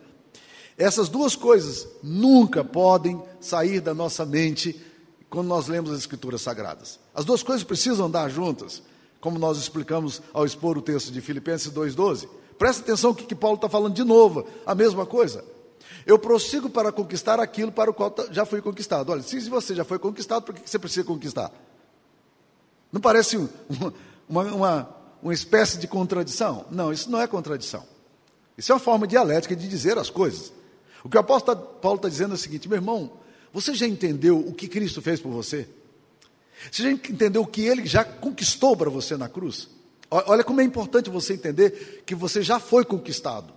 Essas 0.79 1.09
duas 1.09 1.37
coisas 1.37 1.87
nunca 2.03 2.65
podem 2.65 3.23
sair 3.41 3.81
da 3.81 3.93
nossa 3.93 4.25
mente 4.25 4.81
quando 5.29 5.49
nós 5.49 5.69
lemos 5.69 5.91
as 5.91 5.99
Escrituras 5.99 6.43
Sagradas. 6.43 6.99
As 7.15 7.25
duas 7.25 7.43
coisas 7.43 7.65
precisam 7.65 8.07
andar 8.07 8.31
juntas, 8.31 8.83
como 9.21 9.39
nós 9.39 9.59
explicamos 9.59 10.23
ao 10.33 10.45
expor 10.45 10.79
o 10.79 10.83
texto 10.83 11.11
de 11.11 11.21
Filipenses 11.21 11.71
2,12. 11.73 12.29
Presta 12.59 12.83
atenção 12.83 13.11
o 13.11 13.15
que, 13.15 13.25
que 13.25 13.35
Paulo 13.35 13.57
está 13.57 13.69
falando 13.69 13.95
de 13.95 14.05
novo, 14.05 14.47
a 14.65 14.75
mesma 14.75 15.05
coisa. 15.05 15.45
Eu 16.07 16.19
prossigo 16.19 16.69
para 16.71 16.91
conquistar 16.93 17.39
aquilo 17.41 17.73
para 17.73 17.91
o 17.91 17.95
qual 17.95 18.15
já 18.31 18.45
fui 18.45 18.61
conquistado. 18.61 19.11
Olha, 19.11 19.23
se 19.23 19.39
você 19.49 19.75
já 19.75 19.85
foi 19.85 19.99
conquistado, 19.99 20.43
por 20.43 20.55
que 20.55 20.69
você 20.69 20.79
precisa 20.79 21.05
conquistar? 21.05 21.53
Não 22.91 23.01
parece 23.01 23.39
um, 23.39 23.49
uma, 24.33 24.45
uma, 24.45 24.97
uma 25.23 25.35
espécie 25.35 25.77
de 25.77 25.87
contradição? 25.87 26.65
Não, 26.71 26.91
isso 26.91 27.11
não 27.11 27.21
é 27.21 27.27
contradição. 27.27 27.85
Isso 28.57 28.73
é 28.73 28.75
uma 28.75 28.81
forma 28.81 29.07
dialética 29.07 29.55
de 29.55 29.69
dizer 29.69 29.99
as 29.99 30.09
coisas. 30.09 30.51
O 31.05 31.09
que 31.09 31.19
o 31.19 31.21
apóstolo 31.21 31.59
Paulo 31.59 31.97
está 31.97 32.09
dizendo 32.09 32.33
é 32.33 32.35
o 32.35 32.39
seguinte: 32.39 32.67
meu 32.67 32.79
irmão, 32.79 33.13
você 33.53 33.75
já 33.75 33.87
entendeu 33.87 34.39
o 34.39 34.55
que 34.55 34.69
Cristo 34.69 35.03
fez 35.03 35.21
por 35.21 35.31
você? 35.31 35.69
Você 36.71 36.83
já 36.83 36.91
entendeu 36.91 37.43
o 37.43 37.47
que 37.47 37.61
ele 37.61 37.87
já 37.87 38.05
conquistou 38.05 38.75
para 38.75 38.89
você 38.89 39.17
na 39.17 39.29
cruz? 39.29 39.69
Olha 40.11 40.45
como 40.45 40.61
é 40.61 40.65
importante 40.65 41.11
você 41.11 41.35
entender 41.35 42.03
que 42.07 42.15
você 42.15 42.43
já 42.43 42.59
foi 42.59 42.85
conquistado. 42.85 43.53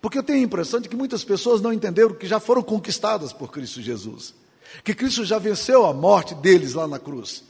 Porque 0.00 0.18
eu 0.18 0.22
tenho 0.22 0.40
a 0.40 0.42
impressão 0.42 0.80
de 0.80 0.88
que 0.88 0.96
muitas 0.96 1.24
pessoas 1.24 1.60
não 1.60 1.72
entenderam 1.72 2.14
que 2.14 2.26
já 2.26 2.38
foram 2.38 2.62
conquistadas 2.62 3.32
por 3.32 3.50
Cristo 3.50 3.80
Jesus. 3.80 4.34
Que 4.84 4.94
Cristo 4.94 5.24
já 5.24 5.38
venceu 5.38 5.86
a 5.86 5.94
morte 5.94 6.34
deles 6.34 6.74
lá 6.74 6.86
na 6.86 6.98
cruz 6.98 7.44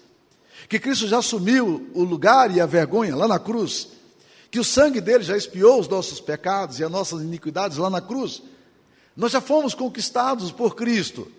que 0.69 0.79
Cristo 0.79 1.07
já 1.07 1.19
assumiu 1.19 1.89
o 1.95 2.03
lugar 2.03 2.55
e 2.55 2.61
a 2.61 2.67
vergonha 2.67 3.15
lá 3.15 3.29
na 3.29 3.39
cruz, 3.39 3.89
que 4.51 4.59
o 4.59 4.65
sangue 4.65 5.01
dele 5.01 5.23
já 5.23 5.37
expiou 5.37 5.81
os 5.81 5.89
nossos 5.89 6.21
pecados 6.21 6.79
e 6.79 6.85
as 6.85 6.91
nossas 6.91 7.23
iniquidades 7.23 7.79
lá 7.79 7.91
na 7.91 8.01
cruz. 8.01 8.43
Nós 9.17 9.33
já 9.33 9.41
fomos 9.41 9.75
conquistados 9.75 10.51
por 10.51 10.75
Cristo. 10.75 11.31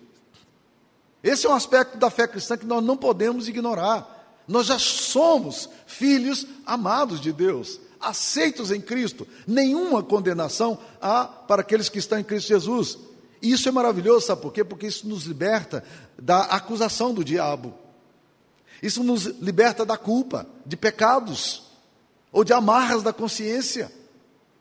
Esse 1.23 1.45
é 1.45 1.49
um 1.49 1.53
aspecto 1.53 1.97
da 1.97 2.09
fé 2.09 2.27
cristã 2.27 2.57
que 2.57 2.65
nós 2.65 2.83
não 2.83 2.95
podemos 2.95 3.47
ignorar. 3.47 4.15
Nós 4.47 4.67
já 4.67 4.79
somos 4.79 5.69
filhos 5.85 6.47
amados 6.65 7.19
de 7.19 7.33
Deus, 7.33 7.79
aceitos 7.99 8.71
em 8.71 8.79
Cristo. 8.79 9.27
Nenhuma 9.45 10.01
condenação 10.01 10.79
há 11.01 11.25
para 11.25 11.61
aqueles 11.61 11.89
que 11.89 11.99
estão 11.99 12.17
em 12.17 12.23
Cristo 12.23 12.47
Jesus. 12.47 12.97
E 13.41 13.51
isso 13.51 13.67
é 13.67 13.71
maravilhoso, 13.71 14.25
sabe 14.25 14.41
por 14.41 14.53
quê? 14.53 14.63
Porque 14.63 14.87
isso 14.87 15.07
nos 15.07 15.23
liberta 15.23 15.83
da 16.17 16.41
acusação 16.43 17.13
do 17.13 17.23
diabo. 17.23 17.73
Isso 18.81 19.03
nos 19.03 19.25
liberta 19.25 19.85
da 19.85 19.97
culpa, 19.97 20.45
de 20.65 20.77
pecados, 20.77 21.63
ou 22.31 22.43
de 22.43 22.53
amarras 22.53 23.03
da 23.03 23.11
consciência. 23.11 23.91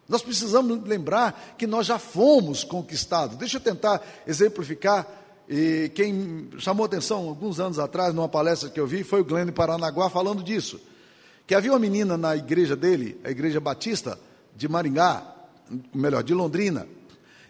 Nós 0.08 0.22
precisamos 0.22 0.82
lembrar 0.84 1.54
que 1.58 1.66
nós 1.66 1.86
já 1.86 1.98
fomos 1.98 2.62
conquistados. 2.62 3.36
Deixa 3.36 3.56
eu 3.56 3.60
tentar 3.60 4.02
exemplificar. 4.26 5.06
E 5.48 5.90
quem 5.94 6.48
chamou 6.58 6.86
atenção 6.86 7.28
alguns 7.28 7.60
anos 7.60 7.78
atrás, 7.78 8.14
numa 8.14 8.28
palestra 8.28 8.70
que 8.70 8.78
eu 8.78 8.86
vi, 8.86 9.04
foi 9.04 9.20
o 9.20 9.24
Glenn 9.24 9.50
Paranaguá 9.50 10.08
falando 10.08 10.42
disso. 10.42 10.80
Que 11.46 11.54
havia 11.54 11.72
uma 11.72 11.78
menina 11.78 12.16
na 12.16 12.36
igreja 12.36 12.74
dele, 12.74 13.20
a 13.24 13.30
igreja 13.30 13.60
batista 13.60 14.18
de 14.56 14.68
Maringá, 14.68 15.22
melhor, 15.94 16.22
de 16.22 16.34
Londrina. 16.34 16.86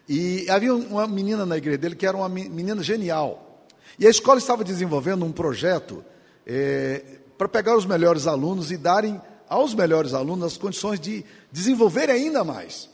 E 0.09 0.49
havia 0.49 0.75
uma 0.75 1.07
menina 1.07 1.45
na 1.45 1.57
igreja 1.57 1.79
dele 1.79 1.95
que 1.97 2.07
era 2.07 2.17
uma 2.17 2.29
menina 2.29 2.83
genial. 2.83 3.67
E 3.99 4.07
a 4.07 4.11
escola 4.11 4.39
estava 4.39 4.65
desenvolvendo 4.65 5.25
um 5.25 5.33
projeto 5.33 6.05
é, 6.47 7.03
para 7.37 7.49
pegar 7.49 7.77
os 7.77 7.85
melhores 7.85 8.27
alunos 8.27 8.71
e 8.71 8.77
darem 8.77 9.21
aos 9.49 9.75
melhores 9.75 10.15
alunos 10.15 10.45
as 10.45 10.57
condições 10.57 11.01
de 11.01 11.25
desenvolver 11.51 12.09
ainda 12.11 12.45
mais. 12.45 12.89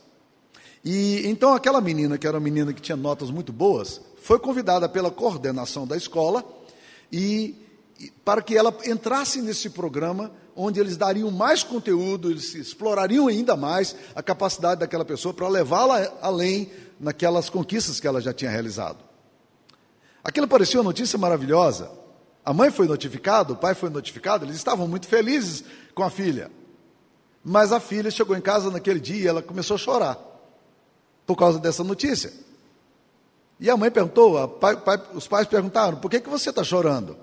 E 0.85 1.23
então 1.27 1.55
aquela 1.55 1.81
menina, 1.81 2.19
que 2.19 2.27
era 2.27 2.37
uma 2.37 2.43
menina 2.43 2.73
que 2.73 2.81
tinha 2.81 2.97
notas 2.97 3.31
muito 3.31 3.53
boas, 3.53 4.01
foi 4.23 4.39
convidada 4.39 4.89
pela 4.89 5.11
coordenação 5.11 5.87
da 5.87 5.97
escola 5.97 6.45
e, 7.11 7.55
e 8.01 8.11
para 8.25 8.43
que 8.43 8.57
ela 8.57 8.75
entrasse 8.87 9.41
nesse 9.41 9.71
programa 9.71 10.33
onde 10.57 10.81
eles 10.81 10.97
dariam 10.97 11.31
mais 11.31 11.63
conteúdo, 11.63 12.31
eles 12.31 12.55
explorariam 12.55 13.29
ainda 13.29 13.57
mais 13.57 13.97
a 14.15 14.23
capacidade 14.23 14.81
daquela 14.81 15.05
pessoa 15.05 15.33
para 15.33 15.49
levá-la 15.49 16.13
além 16.21 16.71
naquelas 17.01 17.49
conquistas 17.49 17.99
que 17.99 18.07
ela 18.07 18.21
já 18.21 18.33
tinha 18.33 18.51
realizado. 18.51 18.99
Aquilo 20.23 20.47
parecia 20.47 20.79
uma 20.79 20.85
notícia 20.85 21.19
maravilhosa. 21.19 22.02
A 22.45 22.53
mãe 22.53 22.71
foi 22.71 22.89
notificada, 22.89 23.53
o 23.53 23.57
pai 23.57 23.75
foi 23.75 23.89
notificado, 23.89 24.45
eles 24.45 24.57
estavam 24.57 24.89
muito 24.89 25.07
felizes 25.07 25.65
com 25.95 26.03
a 26.03 26.11
filha. 26.11 26.51
Mas 27.45 27.73
a 27.73 27.81
filha 27.81 28.11
chegou 28.11 28.37
em 28.37 28.41
casa 28.41 28.71
naquele 28.71 29.01
dia 29.01 29.25
e 29.25 29.27
ela 29.27 29.43
começou 29.43 29.77
a 29.77 29.79
chorar 29.79 30.19
por 31.27 31.37
causa 31.37 31.59
dessa 31.59 31.85
notícia. 31.85 32.33
E 33.61 33.71
a 33.71 33.77
mãe 33.77 33.91
perguntou, 33.91 34.39
a 34.39 34.49
pai, 34.49 34.77
pai, 34.77 35.01
os 35.15 35.29
pais 35.29 35.47
perguntaram: 35.47 35.99
por 35.99 36.11
que, 36.11 36.21
que 36.21 36.29
você 36.29 36.51
está 36.51 36.65
chorando? 36.65 37.17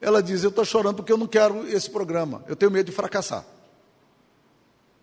Ela 0.00 0.22
diz: 0.22 0.42
eu 0.42 0.50
estou 0.50 0.64
chorando 0.64 0.96
porque 0.96 1.12
eu 1.12 1.18
não 1.18 1.26
quero 1.26 1.66
esse 1.68 1.90
programa, 1.90 2.42
eu 2.48 2.56
tenho 2.56 2.70
medo 2.70 2.86
de 2.86 2.92
fracassar. 2.92 3.44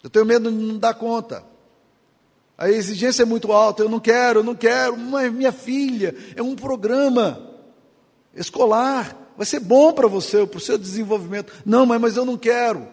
Eu 0.04 0.10
tenho 0.10 0.26
medo 0.26 0.50
de 0.50 0.58
não 0.58 0.78
dar 0.78 0.94
conta. 0.94 1.44
A 2.58 2.70
exigência 2.70 3.24
é 3.24 3.26
muito 3.26 3.52
alta, 3.52 3.84
eu 3.84 3.90
não 3.90 4.00
quero, 4.00 4.40
eu 4.40 4.44
não 4.44 4.56
quero. 4.56 4.98
Mãe, 4.98 5.30
minha 5.30 5.52
filha, 5.52 6.16
é 6.36 6.42
um 6.42 6.56
programa 6.56 7.49
escolar, 8.36 9.16
vai 9.36 9.46
ser 9.46 9.60
bom 9.60 9.94
para 9.94 10.08
você, 10.08 10.46
para 10.46 10.58
o 10.58 10.62
seu 10.62 10.78
desenvolvimento. 10.78 11.54
Não, 11.66 11.86
mãe, 11.86 12.00
mas 12.00 12.18
eu 12.18 12.26
não 12.26 12.38
quero. 12.38 12.88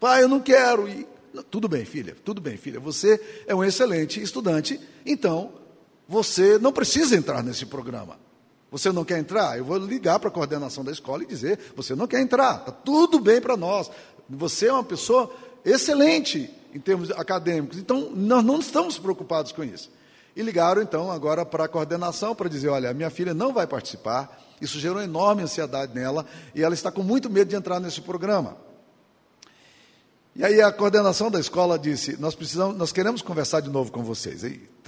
Pai, 0.00 0.22
eu 0.22 0.28
não 0.28 0.40
quero. 0.40 0.88
E, 0.88 1.06
tudo 1.50 1.68
bem, 1.68 1.84
filha, 1.84 2.16
tudo 2.24 2.40
bem, 2.40 2.56
filha. 2.56 2.78
Você 2.80 3.20
é 3.46 3.54
um 3.54 3.64
excelente 3.64 4.22
estudante, 4.22 4.80
então 5.04 5.52
você 6.08 6.58
não 6.58 6.72
precisa 6.72 7.16
entrar 7.16 7.42
nesse 7.42 7.66
programa. 7.66 8.18
Você 8.70 8.90
não 8.90 9.04
quer 9.04 9.18
entrar? 9.18 9.56
Eu 9.56 9.64
vou 9.64 9.78
ligar 9.78 10.18
para 10.18 10.28
a 10.28 10.32
coordenação 10.32 10.84
da 10.84 10.90
escola 10.90 11.22
e 11.22 11.26
dizer: 11.26 11.58
você 11.76 11.94
não 11.94 12.06
quer 12.06 12.20
entrar, 12.20 12.58
está 12.58 12.72
tudo 12.72 13.20
bem 13.20 13.40
para 13.40 13.56
nós. 13.56 13.90
Você 14.28 14.66
é 14.66 14.72
uma 14.72 14.82
pessoa 14.82 15.32
excelente 15.64 16.50
em 16.74 16.80
termos 16.80 17.10
acadêmicos, 17.12 17.78
então 17.78 18.10
nós 18.14 18.44
não 18.44 18.58
estamos 18.58 18.98
preocupados 18.98 19.52
com 19.52 19.62
isso. 19.62 19.90
E 20.34 20.42
ligaram 20.42 20.82
então 20.82 21.10
agora 21.10 21.46
para 21.46 21.64
a 21.64 21.68
coordenação 21.68 22.34
para 22.34 22.48
dizer: 22.48 22.68
olha, 22.68 22.92
minha 22.92 23.10
filha 23.10 23.32
não 23.32 23.52
vai 23.52 23.66
participar, 23.66 24.43
isso 24.60 24.78
gerou 24.78 25.02
enorme 25.02 25.42
ansiedade 25.42 25.94
nela 25.94 26.24
e 26.54 26.62
ela 26.62 26.74
está 26.74 26.90
com 26.90 27.02
muito 27.02 27.28
medo 27.30 27.48
de 27.48 27.56
entrar 27.56 27.80
nesse 27.80 28.00
programa. 28.00 28.56
E 30.36 30.44
aí 30.44 30.60
a 30.60 30.72
coordenação 30.72 31.30
da 31.30 31.38
escola 31.38 31.78
disse: 31.78 32.16
nós 32.20 32.34
precisamos, 32.34 32.76
nós 32.76 32.90
queremos 32.90 33.22
conversar 33.22 33.60
de 33.60 33.70
novo 33.70 33.92
com 33.92 34.02
vocês. 34.02 34.42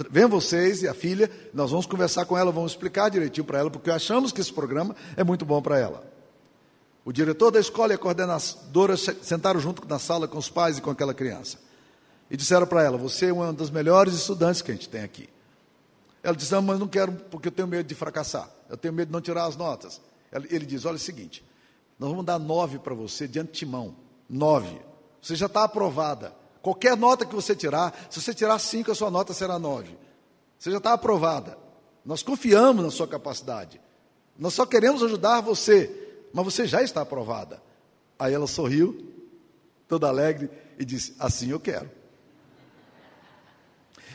Vem 0.09 0.25
vocês 0.25 0.81
e 0.81 0.87
a 0.87 0.93
filha, 0.93 1.31
nós 1.53 1.71
vamos 1.71 1.85
conversar 1.85 2.25
com 2.25 2.37
ela, 2.37 2.51
vamos 2.51 2.73
explicar 2.73 3.09
direitinho 3.09 3.45
para 3.45 3.59
ela, 3.59 3.69
porque 3.69 3.89
achamos 3.89 4.31
que 4.31 4.41
esse 4.41 4.51
programa 4.51 4.95
é 5.15 5.23
muito 5.23 5.45
bom 5.45 5.61
para 5.61 5.77
ela. 5.79 6.03
O 7.05 7.13
diretor 7.13 7.51
da 7.51 7.59
escola 7.59 7.93
e 7.93 7.95
a 7.95 7.97
coordenadora 7.97 8.95
sentaram 8.97 9.59
junto 9.61 9.87
na 9.87 9.97
sala 9.97 10.27
com 10.27 10.37
os 10.37 10.49
pais 10.49 10.77
e 10.77 10.81
com 10.81 10.91
aquela 10.91 11.13
criança. 11.13 11.57
E 12.29 12.35
disseram 12.35 12.67
para 12.67 12.83
ela: 12.83 12.97
Você 12.97 13.27
é 13.27 13.33
uma 13.33 13.53
das 13.53 13.69
melhores 13.69 14.13
estudantes 14.13 14.61
que 14.61 14.71
a 14.71 14.73
gente 14.73 14.89
tem 14.89 15.01
aqui. 15.03 15.29
Ela 16.21 16.35
disse: 16.35 16.53
mas 16.59 16.77
não 16.77 16.89
quero 16.89 17.13
porque 17.31 17.47
eu 17.47 17.51
tenho 17.53 17.69
medo 17.69 17.87
de 17.87 17.95
fracassar. 17.95 18.49
Eu 18.69 18.77
tenho 18.77 18.93
medo 18.93 19.07
de 19.07 19.13
não 19.13 19.21
tirar 19.21 19.45
as 19.45 19.55
notas. 19.55 20.01
Ele 20.31 20.65
diz: 20.65 20.85
Olha 20.85 20.95
é 20.95 20.97
o 20.97 20.99
seguinte, 20.99 21.43
nós 21.99 22.09
vamos 22.09 22.25
dar 22.25 22.39
nove 22.39 22.79
para 22.79 22.93
você 22.93 23.27
de 23.27 23.39
antemão. 23.39 23.95
Nove. 24.29 24.81
Você 25.21 25.35
já 25.35 25.45
está 25.45 25.63
aprovada. 25.63 26.33
Qualquer 26.61 26.97
nota 26.97 27.25
que 27.25 27.33
você 27.33 27.55
tirar, 27.55 27.97
se 28.09 28.21
você 28.21 28.33
tirar 28.33 28.59
cinco, 28.59 28.91
a 28.91 28.95
sua 28.95 29.09
nota 29.09 29.33
será 29.33 29.57
nove. 29.57 29.97
Você 30.59 30.71
já 30.71 30.77
está 30.77 30.93
aprovada. 30.93 31.57
Nós 32.05 32.23
confiamos 32.23 32.83
na 32.83 32.91
sua 32.91 33.07
capacidade. 33.07 33.79
Nós 34.37 34.53
só 34.53 34.65
queremos 34.65 35.01
ajudar 35.01 35.41
você, 35.41 36.25
mas 36.33 36.45
você 36.45 36.67
já 36.67 36.81
está 36.81 37.01
aprovada. 37.01 37.61
Aí 38.19 38.33
ela 38.33 38.47
sorriu, 38.47 39.13
toda 39.87 40.07
alegre, 40.07 40.49
e 40.77 40.85
disse: 40.85 41.15
Assim 41.19 41.49
eu 41.51 41.59
quero. 41.59 41.89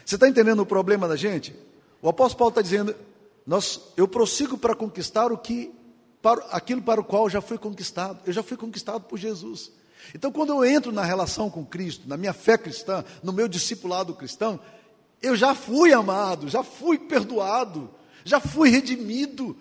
Você 0.05 0.17
está 0.17 0.29
entendendo 0.29 0.61
o 0.61 0.67
problema 0.67 1.09
da 1.09 1.17
gente? 1.17 1.55
O 2.01 2.09
apóstolo 2.09 2.39
Paulo 2.39 2.51
está 2.51 2.63
dizendo: 2.63 2.95
nós, 3.47 3.81
eu 3.97 4.07
prossigo 4.07 4.57
para 4.57 4.75
conquistar 4.75 5.33
o 5.33 5.39
que, 5.39 5.73
para, 6.21 6.45
aquilo 6.47 6.81
para 6.81 7.01
o 7.01 7.05
qual 7.05 7.29
já 7.29 7.41
fui 7.41 7.59
conquistado. 7.59 8.21
Eu 8.25 8.33
já 8.33 8.43
fui 8.43 8.57
conquistado 8.57 9.05
por 9.05 9.19
Jesus. 9.19 9.73
Então, 10.15 10.31
quando 10.31 10.51
eu 10.51 10.65
entro 10.65 10.93
na 10.93 11.03
relação 11.03 11.51
com 11.51 11.65
Cristo, 11.65 12.09
na 12.09 12.17
minha 12.17 12.33
fé 12.33 12.57
cristã, 12.57 13.05
no 13.23 13.33
meu 13.33 13.49
discipulado 13.49 14.15
cristão, 14.15 14.61
eu 15.21 15.37
já 15.37 15.55
fui 15.55 15.93
amado, 15.93 16.49
já 16.49 16.63
fui 16.63 16.99
perdoado, 16.99 17.91
já 18.25 18.41
fui 18.41 18.69
redimido. 18.69 19.57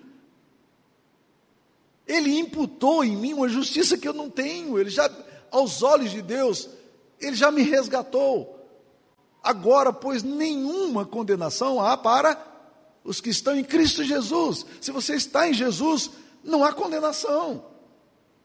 Ele 2.07 2.38
imputou 2.38 3.03
em 3.03 3.15
mim 3.15 3.33
uma 3.33 3.47
justiça 3.47 3.97
que 3.97 4.07
eu 4.07 4.13
não 4.13 4.29
tenho, 4.29 4.79
ele 4.79 4.89
já, 4.89 5.09
aos 5.51 5.83
olhos 5.83 6.11
de 6.11 6.21
Deus, 6.21 6.69
ele 7.19 7.35
já 7.35 7.51
me 7.51 7.61
resgatou. 7.61 8.59
Agora, 9.43 9.91
pois, 9.93 10.21
nenhuma 10.21 11.05
condenação 11.05 11.83
há 11.83 11.97
para 11.97 12.50
os 13.03 13.20
que 13.20 13.29
estão 13.29 13.55
em 13.55 13.63
Cristo 13.63 14.03
Jesus. 14.03 14.65
Se 14.79 14.91
você 14.91 15.15
está 15.15 15.48
em 15.48 15.53
Jesus, 15.53 16.12
não 16.43 16.63
há 16.63 16.74
condenação. 16.74 17.65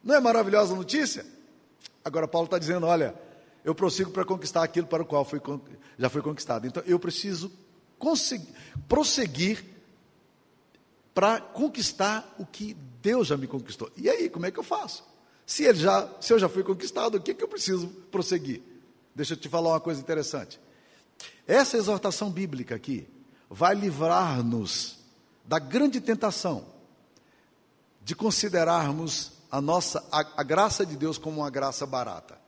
Não 0.02 0.14
é 0.14 0.20
maravilhosa 0.20 0.72
a 0.72 0.76
notícia? 0.76 1.26
Agora 2.04 2.28
Paulo 2.28 2.46
está 2.46 2.58
dizendo: 2.58 2.86
olha, 2.86 3.14
eu 3.64 3.74
prossigo 3.74 4.10
para 4.10 4.24
conquistar 4.24 4.62
aquilo 4.62 4.86
para 4.86 5.02
o 5.02 5.06
qual 5.06 5.24
fui, 5.24 5.40
já 5.98 6.08
foi 6.08 6.22
conquistado. 6.22 6.66
Então 6.66 6.82
eu 6.86 6.98
preciso 6.98 7.50
prosseguir 8.88 9.64
para 11.14 11.40
conquistar 11.40 12.34
o 12.38 12.44
que 12.44 12.74
Deus 13.00 13.26
já 13.28 13.36
me 13.36 13.46
conquistou. 13.46 13.90
E 13.96 14.08
aí, 14.08 14.28
como 14.28 14.46
é 14.46 14.50
que 14.50 14.58
eu 14.58 14.62
faço? 14.62 15.04
Se, 15.46 15.64
ele 15.64 15.78
já, 15.78 16.08
se 16.20 16.32
eu 16.32 16.38
já 16.38 16.48
fui 16.48 16.62
conquistado, 16.62 17.16
o 17.16 17.20
que, 17.20 17.30
é 17.30 17.34
que 17.34 17.42
eu 17.42 17.48
preciso 17.48 17.88
prosseguir? 18.10 18.60
Deixa 19.14 19.32
eu 19.32 19.36
te 19.36 19.48
falar 19.48 19.70
uma 19.70 19.80
coisa 19.80 20.00
interessante. 20.00 20.60
Essa 21.46 21.76
exortação 21.76 22.30
bíblica 22.30 22.74
aqui 22.74 23.08
vai 23.50 23.74
livrar-nos 23.74 24.98
da 25.44 25.58
grande 25.58 26.00
tentação 26.00 26.64
de 28.02 28.14
considerarmos 28.14 29.32
a 29.50 29.60
nossa 29.60 30.04
a, 30.10 30.24
a 30.36 30.42
graça 30.42 30.84
de 30.84 30.96
Deus 30.96 31.18
como 31.18 31.40
uma 31.40 31.50
graça 31.50 31.86
barata. 31.86 32.38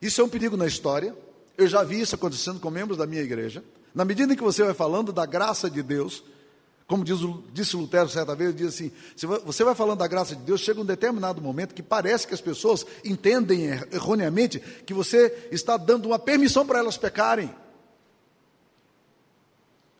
Isso 0.00 0.20
é 0.20 0.24
um 0.24 0.28
perigo 0.28 0.56
na 0.56 0.66
história. 0.66 1.16
Eu 1.56 1.66
já 1.68 1.82
vi 1.82 2.00
isso 2.00 2.14
acontecendo 2.14 2.58
com 2.58 2.70
membros 2.70 2.98
da 2.98 3.06
minha 3.06 3.22
igreja. 3.22 3.64
Na 3.94 4.04
medida 4.04 4.32
em 4.32 4.36
que 4.36 4.42
você 4.42 4.64
vai 4.64 4.74
falando 4.74 5.12
da 5.12 5.26
graça 5.26 5.70
de 5.70 5.82
Deus, 5.82 6.24
como 6.86 7.04
diz, 7.04 7.18
disse 7.52 7.76
Lutero 7.76 8.08
certa 8.08 8.34
vez, 8.34 8.54
diz 8.54 8.68
assim: 8.68 8.90
se 9.16 9.26
você 9.26 9.62
vai 9.64 9.74
falando 9.74 10.00
da 10.00 10.06
graça 10.06 10.34
de 10.34 10.42
Deus, 10.42 10.60
chega 10.60 10.80
um 10.80 10.84
determinado 10.84 11.40
momento 11.40 11.74
que 11.74 11.82
parece 11.82 12.26
que 12.26 12.34
as 12.34 12.40
pessoas 12.40 12.84
entendem 13.04 13.66
er, 13.66 13.88
erroneamente 13.92 14.60
que 14.60 14.92
você 14.92 15.48
está 15.52 15.76
dando 15.76 16.06
uma 16.06 16.18
permissão 16.18 16.66
para 16.66 16.78
elas 16.78 16.96
pecarem. 16.96 17.54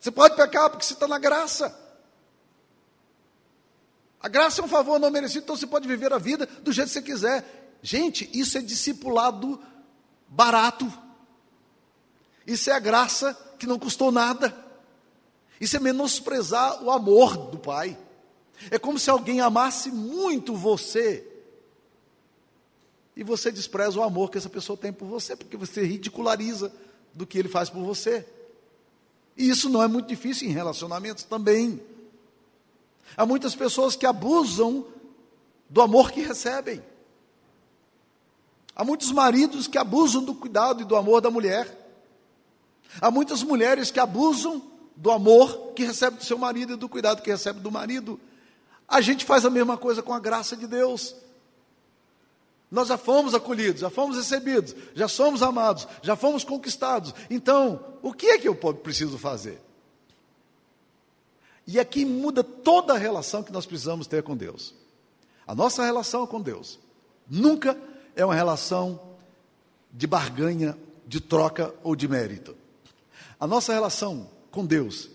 Você 0.03 0.11
pode 0.11 0.35
pecar 0.35 0.69
porque 0.69 0.85
você 0.85 0.95
está 0.95 1.07
na 1.07 1.17
graça. 1.17 1.79
A 4.21 4.27
graça 4.27 4.61
é 4.61 4.65
um 4.65 4.69
favor 4.69 4.99
não 4.99 5.13
merecido, 5.13 5.45
então 5.45 5.57
você 5.57 5.65
pode 5.65 5.87
viver 5.87 6.13
a 6.13 6.19
vida 6.19 6.45
do 6.45 6.73
jeito 6.73 6.89
que 6.89 6.95
você 6.95 7.03
quiser. 7.03 7.79
Gente, 7.81 8.29
isso 8.33 8.59
é 8.59 8.61
discipulado 8.61 9.63
barato. 10.27 10.93
Isso 12.45 12.69
é 12.69 12.73
a 12.73 12.81
graça 12.81 13.33
que 13.57 13.65
não 13.65 13.79
custou 13.79 14.11
nada. 14.11 14.53
Isso 15.61 15.77
é 15.77 15.81
menosprezar 15.81 16.83
o 16.83 16.91
amor 16.91 17.37
do 17.37 17.59
Pai. 17.61 17.97
É 18.73 18.81
como 18.81 18.99
se 18.99 19.09
alguém 19.09 19.41
amasse 19.41 19.93
muito 19.93 20.57
você 20.57 21.25
e 23.15 23.23
você 23.23 23.53
despreza 23.53 24.01
o 24.01 24.03
amor 24.03 24.33
que 24.33 24.39
essa 24.39 24.51
pessoa 24.51 24.77
tem 24.77 24.93
por 24.93 25.07
você, 25.07 25.37
porque 25.37 25.57
você 25.57 25.85
ridiculariza 25.85 26.73
do 27.15 27.25
que 27.25 27.39
ele 27.39 27.49
faz 27.49 27.71
por 27.71 27.85
você. 27.85 28.27
E 29.37 29.49
isso 29.49 29.69
não 29.69 29.83
é 29.83 29.89
muito 29.89 30.09
difícil 30.09 30.49
em 30.49 30.53
relacionamentos 30.53 31.25
também. 31.25 31.81
Há 33.17 33.27
muitas 33.27 33.55
pessoas 33.55 33.97
que 33.97 34.07
abusam 34.07 34.87
do 35.69 35.81
amor 35.81 36.11
que 36.11 36.21
recebem. 36.21 36.83
Há 38.75 38.85
muitos 38.85 39.11
maridos 39.13 39.67
que 39.67 39.79
abusam 39.79 40.25
do 40.25 40.35
cuidado 40.35 40.83
e 40.83 40.85
do 40.85 40.97
amor 40.97 41.21
da 41.21 41.31
mulher. 41.31 41.79
Há 43.01 43.11
muitas 43.11 43.43
mulheres 43.43 43.91
que 43.91 44.01
abusam 44.01 44.63
do 44.97 45.11
amor 45.11 45.73
que 45.75 45.85
recebe 45.85 46.19
do 46.19 46.25
seu 46.25 46.39
marido 46.39 46.75
e 46.75 46.77
do 46.77 46.89
cuidado 46.89 47.23
que 47.23 47.31
recebe 47.31 47.61
do 47.61 47.71
marido. 47.71 48.21
A 48.87 49.01
gente 49.01 49.25
faz 49.25 49.45
a 49.45 49.51
mesma 49.51 49.77
coisa 49.77 50.03
com 50.03 50.13
a 50.13 50.21
graça 50.21 50.57
de 50.57 50.67
Deus. 50.67 51.15
Nós 52.73 52.89
já 52.89 52.97
fomos 52.97 53.35
acolhidos, 53.35 53.83
já 53.83 53.91
fomos 53.91 54.17
recebidos, 54.17 54.75
já 54.95 55.07
somos 55.07 55.43
amados, 55.43 55.87
já 56.01 56.17
fomos 56.17 56.43
conquistados. 56.43 57.15
Então, 57.29 57.99
o 58.01 58.15
que 58.15 58.29
é 58.29 58.39
que 58.39 58.49
eu 58.49 58.55
preciso 58.55 59.19
fazer? 59.19 59.61
E 61.67 61.79
aqui 61.79 62.07
muda 62.07 62.43
toda 62.43 62.95
a 62.95 62.99
relação 62.99 63.43
que 63.43 63.53
nós 63.53 63.67
precisamos 63.67 64.07
ter 64.07 64.23
com 64.23 64.35
Deus. 64.35 64.75
A 65.47 65.55
nossa 65.55 65.85
relação 65.85 66.27
com 66.27 66.41
Deus 66.41 66.79
nunca 67.29 67.79
é 68.17 68.25
uma 68.25 68.35
relação 68.35 68.99
de 69.93 70.07
barganha, 70.07 70.75
de 71.07 71.21
troca 71.21 71.75
ou 71.83 71.95
de 71.95 72.09
mérito. 72.09 72.57
A 73.39 73.47
nossa 73.47 73.75
relação 73.75 74.31
com 74.51 74.65
Deus, 74.65 75.11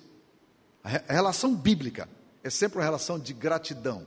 a 0.84 1.12
relação 1.12 1.56
bíblica, 1.56 2.08
é 2.44 2.52
sempre 2.52 2.78
uma 2.78 2.86
relação 2.86 3.18
de 3.18 3.34
gratidão. 3.34 4.06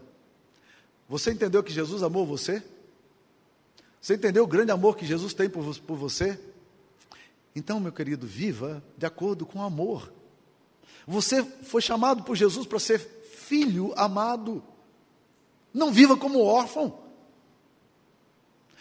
Você 1.08 1.32
entendeu 1.32 1.64
que 1.64 1.72
Jesus 1.72 2.04
amou 2.04 2.24
você? 2.24 2.62
Você 4.00 4.14
entendeu 4.14 4.44
o 4.44 4.46
grande 4.46 4.72
amor 4.72 4.96
que 4.96 5.04
Jesus 5.04 5.34
tem 5.34 5.48
por, 5.48 5.76
por 5.80 5.96
você? 5.96 6.40
Então, 7.54 7.78
meu 7.80 7.92
querido, 7.92 8.26
viva 8.26 8.82
de 8.96 9.04
acordo 9.04 9.44
com 9.44 9.58
o 9.58 9.62
amor. 9.62 10.10
Você 11.06 11.42
foi 11.42 11.82
chamado 11.82 12.22
por 12.22 12.36
Jesus 12.36 12.66
para 12.66 12.78
ser 12.78 12.98
filho 12.98 13.92
amado. 13.96 14.62
Não 15.74 15.92
viva 15.92 16.16
como 16.16 16.42
órfão. 16.42 16.98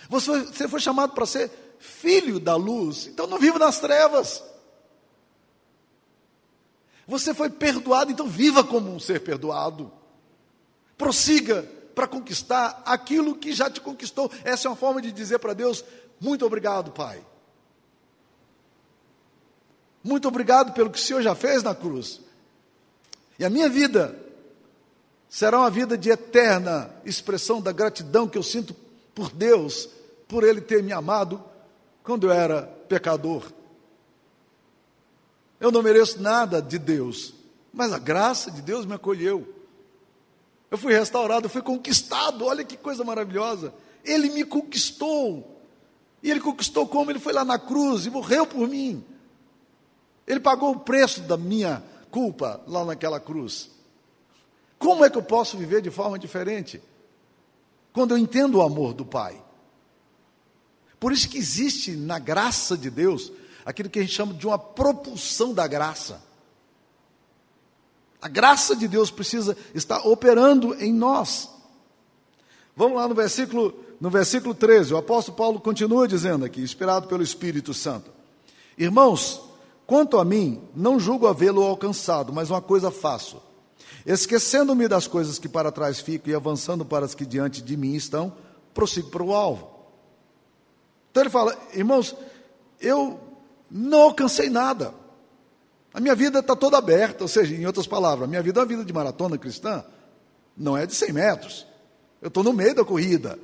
Você 0.08 0.68
foi 0.68 0.80
chamado 0.80 1.14
para 1.14 1.26
ser 1.26 1.52
filho 1.80 2.40
da 2.40 2.56
luz. 2.56 3.08
Então 3.08 3.28
não 3.28 3.40
viva 3.40 3.60
nas 3.60 3.80
trevas. 3.80 4.44
Você 7.08 7.34
foi 7.34 7.50
perdoado, 7.50 8.12
então 8.12 8.28
viva 8.28 8.64
como 8.64 8.94
um 8.94 9.00
ser 9.00 9.22
perdoado. 9.22 9.92
Prossiga 10.96 11.68
para 12.00 12.08
conquistar 12.08 12.82
aquilo 12.86 13.36
que 13.36 13.52
já 13.52 13.70
te 13.70 13.82
conquistou. 13.82 14.32
Essa 14.46 14.70
é 14.70 14.72
uma 14.72 14.78
forma 14.78 15.02
de 15.02 15.12
dizer 15.12 15.38
para 15.38 15.52
Deus: 15.52 15.84
muito 16.18 16.46
obrigado, 16.46 16.92
Pai. 16.92 17.22
Muito 20.02 20.26
obrigado 20.26 20.72
pelo 20.72 20.90
que 20.90 20.98
o 20.98 21.02
Senhor 21.02 21.22
já 21.22 21.36
fez 21.36 21.62
na 21.62 21.76
cruz. 21.76 22.22
E 23.38 23.44
a 23.44 23.50
minha 23.50 23.68
vida 23.68 24.18
será 25.28 25.60
uma 25.60 25.70
vida 25.70 25.98
de 25.98 26.10
eterna 26.10 26.90
expressão 27.04 27.62
da 27.62 27.74
gratidão 27.74 28.30
que 28.30 28.38
eu 28.38 28.44
sinto 28.44 28.74
por 29.14 29.30
Deus, 29.30 29.90
por 30.26 30.46
Ele 30.46 30.62
ter 30.62 30.82
me 30.82 30.94
amado 30.94 31.44
quando 32.02 32.28
eu 32.28 32.32
era 32.32 32.62
pecador. 32.88 33.52
Eu 35.60 35.70
não 35.70 35.84
mereço 35.84 36.22
nada 36.22 36.62
de 36.62 36.80
Deus, 36.80 37.34
mas 37.74 37.92
a 37.92 38.00
graça 38.00 38.50
de 38.50 38.62
Deus 38.62 38.86
me 38.86 38.94
acolheu. 38.94 39.59
Eu 40.72 40.78
fui 40.78 40.94
restaurado, 40.94 41.46
eu 41.46 41.50
fui 41.50 41.62
conquistado, 41.62 42.46
olha 42.46 42.64
que 42.64 42.78
coisa 42.78 43.04
maravilhosa. 43.04 43.74
Ele 44.04 44.30
me 44.30 44.44
conquistou. 44.44 45.60
E 46.22 46.30
ele 46.30 46.40
conquistou 46.40 46.88
como? 46.88 47.12
Ele 47.12 47.20
foi 47.20 47.34
lá 47.34 47.44
na 47.44 47.58
cruz 47.58 48.06
e 48.06 48.10
morreu 48.10 48.46
por 48.46 48.68
mim. 48.68 49.04
Ele 50.28 50.40
pagou 50.40 50.72
o 50.72 50.80
preço 50.80 51.22
da 51.22 51.38
minha 51.38 51.84
culpa 52.12 52.62
lá 52.68 52.86
naquela 52.86 53.20
cruz. 53.20 53.70
Como 54.78 55.04
é 55.04 55.10
que 55.10 55.18
eu 55.18 55.24
posso 55.24 55.58
viver 55.58 55.82
de 55.82 55.90
forma 55.90 56.20
diferente? 56.20 56.82
Quando 57.92 58.12
eu 58.12 58.18
entendo 58.18 58.60
o 58.60 58.62
amor 58.62 58.94
do 58.94 59.06
Pai. 59.06 59.42
Por 61.00 61.12
isso 61.12 61.30
que 61.30 61.38
existe 61.38 61.92
na 61.92 62.20
graça 62.20 62.78
de 62.78 62.90
Deus 62.90 63.32
aquilo 63.66 63.90
que 63.90 64.00
a 64.00 64.02
gente 64.02 64.14
chama 64.14 64.34
de 64.34 64.46
uma 64.46 64.60
propulsão 64.60 65.54
da 65.54 65.66
graça. 65.66 66.22
A 68.22 68.28
graça 68.28 68.76
de 68.76 68.88
Deus 68.88 69.10
precisa 69.10 69.56
estar 69.74 70.06
operando 70.06 70.76
em 70.76 70.94
nós. 70.94 71.50
Vamos 72.76 72.98
lá 72.98 73.08
no 73.08 73.16
versículo, 73.16 73.74
no 74.00 74.10
versículo 74.10 74.54
13, 74.54 74.94
o 74.94 74.98
apóstolo 74.98 75.38
Paulo 75.38 75.60
continua 75.60 76.08
dizendo 76.08 76.46
aqui, 76.46 76.62
inspirado 76.62 77.08
pelo 77.08 77.24
Espírito 77.24 77.74
Santo: 77.74 78.12
Irmãos, 78.78 79.42
quanto 79.86 80.18
a 80.18 80.26
mim, 80.26 80.62
não 80.76 81.00
julgo 81.00 81.28
havê-lo 81.28 81.64
alcançado, 81.64 82.32
mas 82.34 82.50
uma 82.50 82.62
coisa 82.62 82.92
faço. 82.92 83.42
Esquecendo-me 84.06 84.88
das 84.88 85.08
coisas 85.08 85.38
que 85.38 85.50
para 85.50 85.72
trás 85.72 86.00
ficam 86.00 86.32
e 86.32 86.36
avançando 86.36 86.86
para 86.86 87.06
as 87.06 87.14
que 87.14 87.26
diante 87.26 87.62
de 87.62 87.76
mim 87.76 87.96
estão, 87.96 88.34
prossigo 88.74 89.10
para 89.10 89.24
o 89.24 89.34
alvo. 89.34 89.70
Então 91.12 91.24
ele 91.24 91.30
fala, 91.30 91.58
irmãos, 91.74 92.16
eu 92.80 93.20
não 93.70 94.04
alcancei 94.04 94.50
nada. 94.50 94.94
A 96.00 96.02
minha 96.02 96.16
vida 96.16 96.40
está 96.40 96.56
toda 96.56 96.78
aberta, 96.78 97.26
ou 97.26 97.28
seja, 97.28 97.54
em 97.54 97.66
outras 97.66 97.86
palavras, 97.86 98.24
a 98.24 98.28
minha 98.28 98.42
vida 98.42 98.58
é 98.58 98.62
uma 98.62 98.70
vida 98.70 98.86
de 98.86 98.94
maratona 98.94 99.38
cristã, 99.38 99.84
não 100.56 100.78
é 100.78 100.86
de 100.86 100.96
100 100.96 101.12
metros. 101.12 101.68
Eu 102.22 102.30
estou 102.30 102.42
no 102.42 102.54
meio 102.54 102.74
da 102.74 102.86
corrida. 102.86 103.38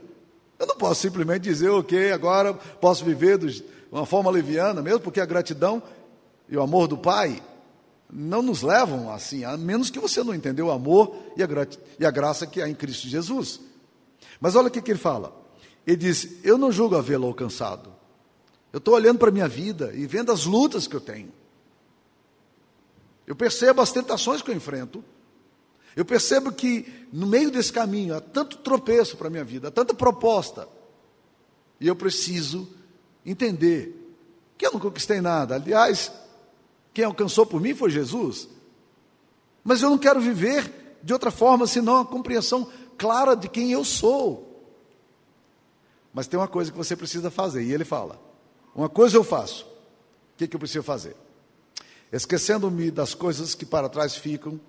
Eu 0.58 0.66
não 0.66 0.78
posso 0.78 1.02
simplesmente 1.02 1.42
dizer, 1.42 1.68
ok, 1.68 2.14
agora 2.14 2.54
posso 2.54 3.04
viver 3.04 3.38
de 3.38 3.62
uma 3.92 4.06
forma 4.06 4.32
leviana, 4.32 4.82
mesmo 4.82 5.02
porque 5.02 5.20
a 5.20 5.26
gratidão 5.26 5.84
e 6.48 6.56
o 6.56 6.62
amor 6.62 6.88
do 6.88 6.98
Pai 6.98 7.44
não 8.10 8.42
nos 8.42 8.62
levam 8.62 9.12
assim, 9.12 9.44
a 9.44 9.58
menos 9.58 9.90
que 9.90 10.00
você 10.00 10.24
não 10.24 10.34
entendeu 10.34 10.68
o 10.68 10.72
amor 10.72 11.14
e 11.36 11.44
a, 11.44 11.48
e 12.00 12.06
a 12.06 12.12
graça 12.12 12.48
que 12.48 12.62
há 12.62 12.70
em 12.70 12.74
Cristo 12.74 13.10
Jesus. 13.10 13.60
Mas 14.40 14.56
olha 14.56 14.70
o 14.70 14.72
que, 14.72 14.82
que 14.82 14.92
ele 14.92 14.98
fala. 14.98 15.36
Ele 15.86 15.98
diz: 15.98 16.38
Eu 16.42 16.58
não 16.58 16.72
julgo 16.72 16.96
havê-lo 16.96 17.28
alcançado, 17.28 17.92
eu 18.72 18.78
estou 18.78 18.94
olhando 18.94 19.20
para 19.20 19.28
a 19.28 19.34
minha 19.34 19.48
vida 19.50 19.92
e 19.94 20.08
vendo 20.08 20.32
as 20.32 20.46
lutas 20.46 20.88
que 20.88 20.96
eu 20.96 21.02
tenho. 21.02 21.34
Eu 23.26 23.36
percebo 23.36 23.82
as 23.82 23.92
tentações 23.92 24.42
que 24.42 24.52
eu 24.52 24.56
enfrento. 24.56 25.04
Eu 25.96 26.06
percebo 26.06 26.52
que 26.52 27.08
no 27.12 27.26
meio 27.26 27.50
desse 27.50 27.72
caminho 27.72 28.16
há 28.16 28.22
tanto 28.22 28.58
tropeço 28.58 29.16
para 29.16 29.28
a 29.28 29.30
minha 29.30 29.44
vida, 29.44 29.70
há 29.70 29.72
tanta 29.72 29.94
proposta. 29.94 30.68
E 31.80 31.88
eu 31.88 31.96
preciso 31.96 32.68
entender 33.26 33.96
que 34.58 34.66
eu 34.66 34.74
não 34.74 34.80
conquistei 34.80 35.22
nada. 35.22 35.56
Aliás, 35.56 36.12
quem 36.94 37.06
alcançou 37.06 37.46
por 37.46 37.62
mim 37.62 37.74
foi 37.74 37.90
Jesus. 37.90 38.48
Mas 39.64 39.82
eu 39.82 39.90
não 39.90 39.98
quero 39.98 40.20
viver 40.20 41.00
de 41.02 41.14
outra 41.14 41.32
forma 41.32 41.66
senão 41.66 42.02
a 42.02 42.06
compreensão 42.06 42.70
clara 42.98 43.36
de 43.36 43.48
quem 43.48 43.72
eu 43.72 43.84
sou. 43.84 44.46
Mas 46.14 46.28
tem 46.28 46.40
uma 46.40 46.48
coisa 46.48 46.72
que 46.72 46.78
você 46.78 46.96
precisa 46.96 47.30
fazer, 47.30 47.64
e 47.64 47.74
ele 47.74 47.84
fala: 47.84 48.20
uma 48.74 48.88
coisa 48.88 49.18
eu 49.18 49.24
faço. 49.24 49.66
O 49.66 50.38
que, 50.38 50.48
que 50.48 50.56
eu 50.56 50.60
preciso 50.60 50.84
fazer? 50.84 51.16
Esquecendo-me 52.12 52.92
das 52.92 53.14
coisas 53.14 53.56
que 53.56 53.66
para 53.66 53.90
trás 53.90 54.16
ficam 54.16 54.60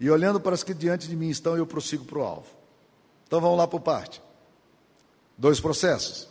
e 0.00 0.10
olhando 0.10 0.40
para 0.40 0.54
as 0.54 0.62
que 0.62 0.74
diante 0.74 1.08
de 1.08 1.16
mim 1.16 1.28
estão, 1.28 1.56
eu 1.56 1.66
prossigo 1.66 2.04
para 2.04 2.18
o 2.18 2.22
alvo. 2.22 2.48
Então 3.26 3.40
vamos 3.40 3.58
lá 3.58 3.66
por 3.66 3.80
parte. 3.80 4.20
Dois 5.36 5.60
processos. 5.60 6.28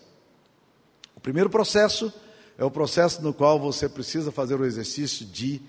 O 1.16 1.20
primeiro 1.20 1.50
processo 1.50 2.12
é 2.58 2.64
o 2.64 2.72
processo 2.72 3.22
no 3.22 3.34
qual 3.34 3.60
você 3.60 3.88
precisa 3.88 4.32
fazer 4.32 4.60
o 4.60 4.66
exercício 4.66 5.26
de 5.26 5.62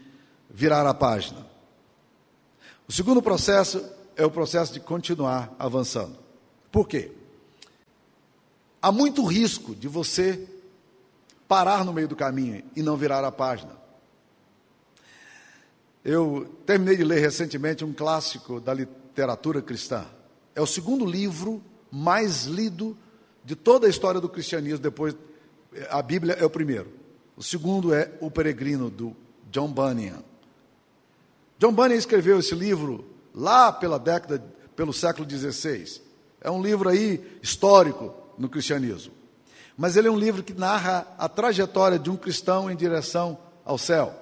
virar 0.50 0.86
a 0.86 0.94
página. 0.94 1.46
O 2.86 2.92
segundo 2.92 3.22
processo 3.22 3.84
é 4.16 4.24
o 4.24 4.30
processo 4.30 4.72
de 4.72 4.80
continuar 4.80 5.54
avançando. 5.58 6.18
Por 6.70 6.86
quê? 6.86 7.12
Há 8.82 8.92
muito 8.92 9.24
risco 9.24 9.74
de 9.74 9.88
você 9.88 10.46
parar 11.48 11.84
no 11.84 11.92
meio 11.92 12.08
do 12.08 12.16
caminho 12.16 12.62
e 12.76 12.82
não 12.82 12.96
virar 12.96 13.24
a 13.24 13.32
página. 13.32 13.83
Eu 16.04 16.46
terminei 16.66 16.96
de 16.96 17.04
ler 17.04 17.20
recentemente 17.20 17.84
um 17.84 17.92
clássico 17.92 18.60
da 18.60 18.74
literatura 18.74 19.62
cristã. 19.62 20.04
É 20.54 20.60
o 20.60 20.66
segundo 20.66 21.06
livro 21.06 21.62
mais 21.90 22.44
lido 22.44 22.96
de 23.44 23.56
toda 23.56 23.86
a 23.86 23.90
história 23.90 24.20
do 24.20 24.28
cristianismo, 24.28 24.78
depois 24.78 25.16
a 25.90 26.02
Bíblia 26.02 26.34
é 26.34 26.44
o 26.44 26.50
primeiro. 26.50 26.92
O 27.36 27.42
segundo 27.42 27.94
é 27.94 28.12
O 28.20 28.30
Peregrino, 28.30 28.90
do 28.90 29.16
John 29.50 29.72
Bunyan. 29.72 30.22
John 31.58 31.72
Bunyan 31.72 31.96
escreveu 31.96 32.38
esse 32.38 32.54
livro 32.54 33.04
lá 33.34 33.72
pela 33.72 33.98
década, 33.98 34.44
pelo 34.76 34.92
século 34.92 35.28
XVI. 35.28 36.00
É 36.40 36.50
um 36.50 36.62
livro 36.62 36.88
aí 36.88 37.38
histórico 37.42 38.14
no 38.38 38.48
cristianismo 38.48 39.24
mas 39.76 39.96
ele 39.96 40.08
é 40.08 40.10
um 40.10 40.18
livro 40.18 40.42
que 40.42 40.54
narra 40.54 41.06
a 41.18 41.28
trajetória 41.28 41.98
de 41.98 42.08
um 42.10 42.16
cristão 42.16 42.70
em 42.70 42.76
direção 42.76 43.36
ao 43.64 43.76
céu. 43.76 44.14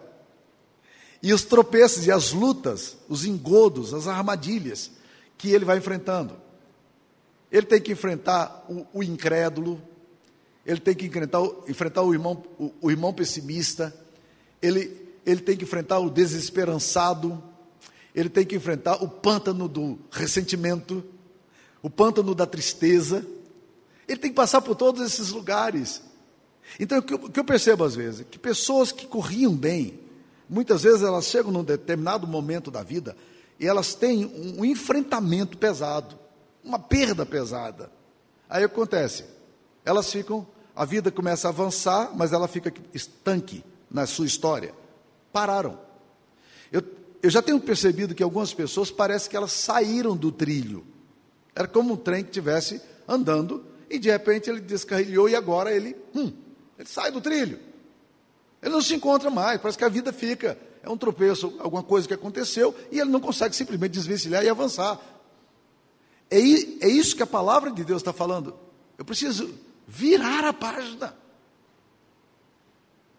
E 1.23 1.33
os 1.33 1.45
tropeços 1.45 2.07
e 2.07 2.11
as 2.11 2.33
lutas, 2.33 2.97
os 3.09 3.25
engodos, 3.25 3.95
as 3.95 4.09
armadilhas 4.09 4.91
que 5.39 5.51
ele 5.51 5.65
vai 5.65 5.79
enfrentando. 5.79 6.37
Ele 7.51 7.67
tem 7.67 7.81
que 7.81 7.93
enfrentar 7.93 8.65
o, 8.69 8.87
o 8.93 9.03
incrédulo, 9.03 9.81
ele 10.65 10.81
tem 10.81 10.95
que 10.95 11.07
enfrentar, 11.07 11.41
enfrentar 11.69 12.03
o, 12.03 12.13
irmão, 12.13 12.43
o, 12.59 12.73
o 12.81 12.91
irmão 12.91 13.13
pessimista, 13.13 13.95
ele, 14.61 14.97
ele 15.25 15.41
tem 15.41 15.57
que 15.57 15.65
enfrentar 15.65 15.99
o 15.99 16.11
desesperançado, 16.11 17.43
ele 18.15 18.29
tem 18.29 18.45
que 18.45 18.57
enfrentar 18.57 19.03
o 19.03 19.09
pântano 19.09 19.69
do 19.69 19.99
ressentimento, 20.11 21.05
o 21.83 21.91
pântano 21.91 22.35
da 22.35 22.47
tristeza, 22.47 23.27
ele 24.09 24.19
tem 24.19 24.31
que 24.31 24.37
passar 24.37 24.61
por 24.61 24.75
todos 24.75 25.03
esses 25.03 25.31
lugares. 25.31 26.03
Então, 26.79 26.99
o 26.99 27.03
que, 27.03 27.41
eu, 27.41 27.45
percebo 27.45 27.85
às 27.85 27.95
vezes? 27.95 28.27
Que 28.31 28.39
pessoas 28.39 28.93
que 28.93 29.07
corriam 29.07 29.55
bem, 29.55 29.99
muitas 30.53 30.83
vezes 30.83 31.03
elas 31.03 31.25
chegam 31.25 31.51
num 31.51 31.65
determinado 31.65 32.27
momento 32.27 32.71
da 32.71 32.83
vida 32.83 33.17
e 33.59 33.67
elas 33.67 33.95
têm 33.95 34.27
um, 34.27 34.65
enfrentamento 34.65 35.57
pesado, 35.57 36.19
uma 36.63 36.79
perda 36.79 37.25
pesada. 37.25 37.91
Aí 38.51 38.63
acontece, 38.63 39.25
elas 39.83 40.13
ficam, 40.13 40.47
a 40.77 40.85
vida 40.85 41.11
começa 41.11 41.49
a 41.49 41.51
avançar, 41.51 42.11
mas 42.15 42.35
ela 42.35 42.47
fica 42.47 42.73
estanque 42.93 43.65
na 43.91 44.05
sua 44.05 44.27
história. 44.27 44.75
Pararam. 45.33 45.79
Eu, 46.71 46.83
eu 47.23 47.31
já 47.31 47.41
tenho 47.41 47.59
percebido 47.59 48.15
que 48.15 48.23
algumas 48.23 48.53
pessoas 48.53 48.91
parece 48.91 49.31
que 49.31 49.37
elas 49.37 49.53
saíram 49.53 50.15
do 50.15 50.31
trilho. 50.31 50.85
Era 51.55 51.67
como 51.67 51.95
um 51.95 51.97
trem 51.97 52.23
que 52.23 52.29
estivesse 52.29 52.81
andando 53.09 53.65
e 53.89 53.99
de 53.99 54.11
repente 54.11 54.51
ele 54.51 54.61
descarrilhou 54.61 55.31
e 55.31 55.35
agora 55.35 55.73
ele, 55.73 55.97
hum, 56.15 56.31
ele 56.79 56.89
sai 56.89 57.11
do 57.11 57.23
trilho. 57.23 57.72
Ele 58.63 58.73
não 58.73 58.81
se 58.81 58.95
encontra 58.95 59.29
mais, 59.29 59.61
parece 59.61 59.77
que 59.77 59.85
a 59.85 59.89
vida 59.89 60.13
fica, 60.13 60.57
é 60.83 60.89
um 60.89 60.97
tropeço, 60.97 61.57
alguma 61.59 61.83
coisa 61.83 62.07
que 62.07 62.15
aconteceu 62.15 62.75
e 62.93 63.01
ele 63.01 63.11
não 63.11 63.21
consegue 63.21 63.57
simplesmente 63.57 63.93
desvencilhar 63.93 64.45
e 64.45 64.49
avançar. 64.49 65.01
É, 66.31 66.39
é 66.39 66.89
isso 66.89 67.17
que 67.17 67.23
a 67.23 67.27
palavra 67.27 67.71
de 67.71 67.85
Deus 67.85 68.01
está 68.01 68.13
falando. 68.13 68.57
Eu 68.97 69.05
preciso 69.05 69.53
virar 69.87 70.45
a 70.45 70.53
página. 70.53 71.15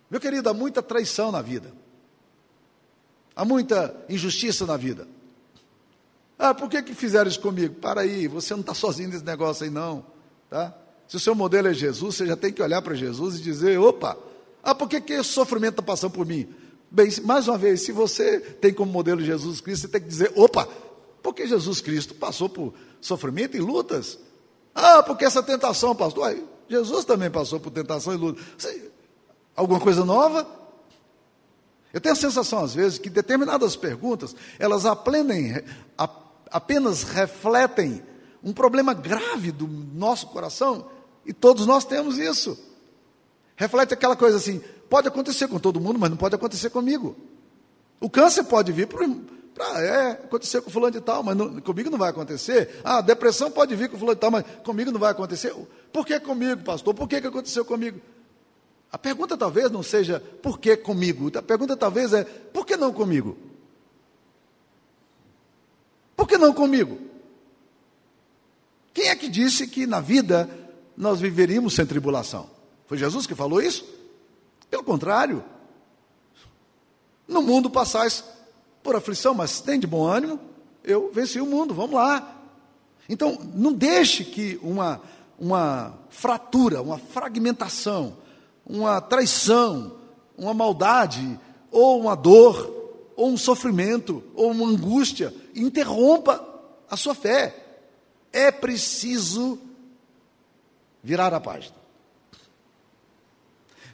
Meu 0.09 0.19
querido, 0.19 0.49
há 0.49 0.53
muita 0.53 0.81
traição 0.81 1.31
na 1.31 1.41
vida. 1.41 1.73
Há 3.35 3.43
muita 3.43 3.95
injustiça 4.07 4.65
na 4.65 4.77
vida. 4.77 5.07
Ah, 6.37 6.53
por 6.53 6.69
que, 6.69 6.81
que 6.81 6.93
fizeram 6.93 7.29
isso 7.29 7.39
comigo? 7.39 7.75
Para 7.75 8.01
aí, 8.01 8.27
você 8.27 8.53
não 8.53 8.61
está 8.61 8.73
sozinho 8.73 9.09
nesse 9.09 9.23
negócio 9.23 9.63
aí, 9.63 9.69
não. 9.69 10.05
Tá? 10.49 10.73
Se 11.07 11.17
o 11.17 11.19
seu 11.19 11.35
modelo 11.35 11.67
é 11.67 11.73
Jesus, 11.73 12.15
você 12.15 12.25
já 12.25 12.35
tem 12.35 12.51
que 12.51 12.61
olhar 12.61 12.81
para 12.81 12.93
Jesus 12.95 13.39
e 13.39 13.41
dizer: 13.41 13.79
opa, 13.79 14.17
ah, 14.63 14.73
por 14.73 14.87
que, 14.87 15.01
que 15.01 15.13
esse 15.13 15.29
sofrimento 15.29 15.73
está 15.73 15.83
passando 15.83 16.11
por 16.11 16.25
mim? 16.25 16.47
Bem, 16.89 17.09
mais 17.23 17.49
uma 17.49 17.57
vez, 17.57 17.81
se 17.81 17.91
você 17.91 18.39
tem 18.39 18.73
como 18.73 18.91
modelo 18.91 19.21
Jesus 19.21 19.59
Cristo, 19.59 19.81
você 19.81 19.87
tem 19.89 20.01
que 20.01 20.07
dizer: 20.07 20.31
opa, 20.35 20.67
porque 21.21 21.45
Jesus 21.45 21.81
Cristo 21.81 22.15
passou 22.15 22.47
por 22.47 22.73
sofrimento 23.01 23.57
e 23.57 23.59
lutas? 23.59 24.17
Ah, 24.73 25.03
porque 25.03 25.25
essa 25.25 25.43
tentação, 25.43 25.93
pastor, 25.93 26.29
aí, 26.29 26.43
Jesus 26.69 27.03
também 27.03 27.29
passou 27.29 27.59
por 27.59 27.71
tentação 27.71 28.13
e 28.13 28.17
luta. 28.17 28.41
Alguma 29.55 29.79
coisa 29.79 30.05
nova? 30.05 30.47
Eu 31.91 32.01
tenho 32.01 32.13
a 32.13 32.17
sensação, 32.17 32.63
às 32.63 32.73
vezes, 32.73 32.97
que 32.97 33.09
determinadas 33.09 33.75
perguntas, 33.75 34.35
elas 34.57 34.83
apenas 36.49 37.03
refletem 37.03 38.01
um 38.43 38.51
problema 38.51 38.93
grave 38.93 39.51
do 39.51 39.67
nosso 39.67 40.27
coração, 40.27 40.89
e 41.25 41.31
todos 41.31 41.65
nós 41.67 41.85
temos 41.85 42.17
isso. 42.17 42.57
Reflete 43.55 43.93
aquela 43.93 44.15
coisa 44.15 44.37
assim: 44.37 44.61
pode 44.89 45.07
acontecer 45.07 45.47
com 45.47 45.59
todo 45.59 45.79
mundo, 45.79 45.99
mas 45.99 46.09
não 46.09 46.17
pode 46.17 46.35
acontecer 46.35 46.69
comigo. 46.69 47.15
O 47.99 48.09
câncer 48.09 48.43
pode 48.43 48.71
vir 48.71 48.87
para. 48.87 49.07
É, 49.77 50.11
acontecer 50.11 50.61
com 50.61 50.71
fulano 50.71 50.93
de 50.93 50.99
tal, 50.99 51.21
mas 51.21 51.37
não, 51.37 51.61
comigo 51.61 51.89
não 51.89 51.97
vai 51.97 52.09
acontecer. 52.09 52.81
Ah, 52.83 52.97
a 52.97 53.01
depressão 53.01 53.51
pode 53.51 53.75
vir 53.75 53.87
com 53.87 53.97
fulano 53.97 54.15
de 54.15 54.21
tal, 54.21 54.31
mas 54.31 54.43
comigo 54.63 54.91
não 54.91 54.99
vai 54.99 55.11
acontecer. 55.11 55.53
Por 55.91 56.05
que 56.05 56.19
comigo, 56.19 56.63
pastor? 56.63 56.93
Por 56.93 57.07
que, 57.07 57.21
que 57.21 57.27
aconteceu 57.27 57.63
comigo? 57.63 58.01
A 58.91 58.97
pergunta 58.97 59.37
talvez 59.37 59.69
não 59.71 59.83
seja 59.83 60.19
por 60.19 60.59
que 60.59 60.75
comigo. 60.75 61.31
A 61.37 61.41
pergunta 61.41 61.77
talvez 61.77 62.13
é 62.13 62.23
por 62.23 62.65
que 62.65 62.75
não 62.75 62.91
comigo? 62.91 63.37
Por 66.15 66.27
que 66.27 66.37
não 66.37 66.53
comigo? 66.53 66.99
Quem 68.93 69.09
é 69.09 69.15
que 69.15 69.27
disse 69.27 69.67
que 69.67 69.87
na 69.87 69.99
vida 69.99 70.49
nós 70.95 71.19
viveríamos 71.19 71.73
sem 71.73 71.85
tribulação? 71.85 72.52
Foi 72.85 72.97
Jesus 72.97 73.25
que 73.25 73.35
falou 73.35 73.61
isso? 73.61 73.85
Pelo 74.69 74.83
contrário. 74.83 75.43
No 77.27 77.41
mundo 77.41 77.69
passais 77.69 78.23
por 78.81 78.95
aflição, 78.95 79.33
mas 79.33 79.61
tem 79.61 79.79
de 79.79 79.87
bom 79.87 80.05
ânimo, 80.05 80.39
eu 80.83 81.11
venci 81.13 81.39
o 81.39 81.45
mundo, 81.45 81.73
vamos 81.73 81.95
lá. 81.95 82.41
Então, 83.07 83.37
não 83.53 83.71
deixe 83.71 84.23
que 84.25 84.59
uma, 84.61 85.01
uma 85.39 85.97
fratura, 86.09 86.81
uma 86.81 86.97
fragmentação, 86.97 88.17
uma 88.65 88.99
traição, 88.99 89.97
uma 90.37 90.53
maldade, 90.53 91.39
ou 91.71 91.99
uma 92.01 92.15
dor, 92.15 93.11
ou 93.15 93.29
um 93.29 93.37
sofrimento, 93.37 94.23
ou 94.35 94.51
uma 94.51 94.67
angústia 94.67 95.33
interrompa 95.55 96.43
a 96.89 96.97
sua 96.97 97.15
fé 97.15 97.63
é 98.31 98.51
preciso 98.51 99.59
virar 101.03 101.33
a 101.33 101.39
página. 101.39 101.75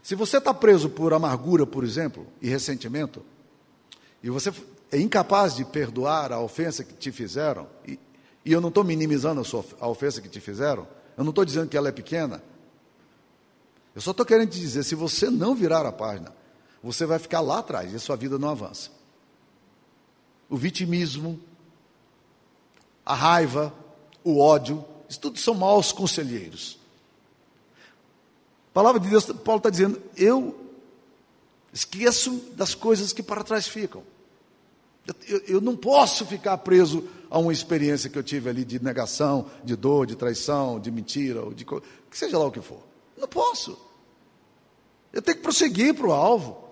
Se 0.01 0.15
você 0.15 0.37
está 0.37 0.53
preso 0.53 0.89
por 0.89 1.13
amargura, 1.13 1.65
por 1.65 1.83
exemplo, 1.83 2.25
e 2.41 2.49
ressentimento, 2.49 3.23
e 4.23 4.29
você 4.29 4.51
é 4.91 4.99
incapaz 4.99 5.55
de 5.55 5.65
perdoar 5.65 6.31
a 6.31 6.39
ofensa 6.39 6.83
que 6.83 6.93
te 6.93 7.11
fizeram, 7.11 7.67
e, 7.87 7.99
e 8.45 8.51
eu 8.51 8.61
não 8.61 8.69
estou 8.69 8.83
minimizando 8.83 9.41
a, 9.41 9.43
sua, 9.43 9.63
a 9.79 9.87
ofensa 9.87 10.21
que 10.21 10.29
te 10.29 10.39
fizeram, 10.39 10.87
eu 11.17 11.23
não 11.23 11.31
estou 11.31 11.45
dizendo 11.45 11.67
que 11.67 11.77
ela 11.77 11.89
é 11.89 11.91
pequena, 11.91 12.41
eu 13.95 14.01
só 14.01 14.11
estou 14.11 14.25
querendo 14.25 14.49
te 14.49 14.59
dizer: 14.59 14.83
se 14.83 14.95
você 14.95 15.29
não 15.29 15.53
virar 15.53 15.85
a 15.85 15.91
página, 15.91 16.33
você 16.81 17.05
vai 17.05 17.19
ficar 17.19 17.41
lá 17.41 17.59
atrás 17.59 17.91
e 17.91 17.95
a 17.95 17.99
sua 17.99 18.15
vida 18.15 18.39
não 18.39 18.49
avança. 18.49 18.91
O 20.49 20.55
vitimismo, 20.55 21.39
a 23.05 23.13
raiva, 23.13 23.73
o 24.23 24.39
ódio, 24.39 24.83
isso 25.07 25.19
tudo 25.19 25.37
são 25.37 25.53
maus 25.53 25.91
conselheiros. 25.91 26.78
A 28.69 28.73
palavra 28.73 28.99
de 28.99 29.09
Deus, 29.09 29.25
Paulo 29.25 29.59
está 29.59 29.69
dizendo: 29.69 30.01
eu 30.15 30.55
esqueço 31.73 32.31
das 32.53 32.73
coisas 32.73 33.13
que 33.13 33.23
para 33.23 33.43
trás 33.43 33.67
ficam. 33.67 34.03
Eu, 35.27 35.41
eu, 35.47 35.61
não 35.61 35.75
posso 35.75 36.23
ficar 36.25 36.55
preso 36.59 37.03
a 37.31 37.39
uma 37.39 37.51
experiência 37.51 38.09
que 38.09 38.17
eu 38.17 38.23
tive 38.23 38.47
ali 38.49 38.63
de 38.63 38.83
negação, 38.83 39.47
de 39.63 39.75
dor, 39.75 40.05
de 40.05 40.15
traição, 40.15 40.79
de 40.79 40.91
mentira, 40.91 41.41
ou 41.41 41.51
de 41.51 41.65
que 41.65 41.81
seja 42.11 42.37
lá 42.37 42.45
o 42.45 42.51
que 42.51 42.61
for. 42.61 42.81
Não 43.17 43.27
posso. 43.27 43.77
Eu 45.11 45.21
tenho 45.21 45.37
que 45.37 45.43
prosseguir 45.43 45.95
para 45.95 46.07
o 46.07 46.11
alvo. 46.11 46.63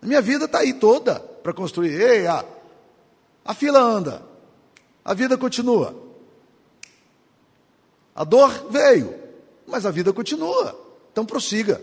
A 0.00 0.06
minha 0.06 0.20
vida 0.20 0.44
está 0.44 0.58
aí 0.60 0.74
toda 0.74 1.18
para 1.18 1.52
construir. 1.52 2.00
Ei, 2.00 2.26
a, 2.26 2.44
a 3.44 3.54
fila 3.54 3.80
anda, 3.80 4.22
a 5.04 5.12
vida 5.12 5.36
continua. 5.36 6.00
A 8.14 8.24
dor 8.24 8.68
veio, 8.70 9.21
mas 9.72 9.86
a 9.86 9.90
vida 9.90 10.12
continua. 10.12 10.78
Então 11.10 11.24
prossiga. 11.24 11.82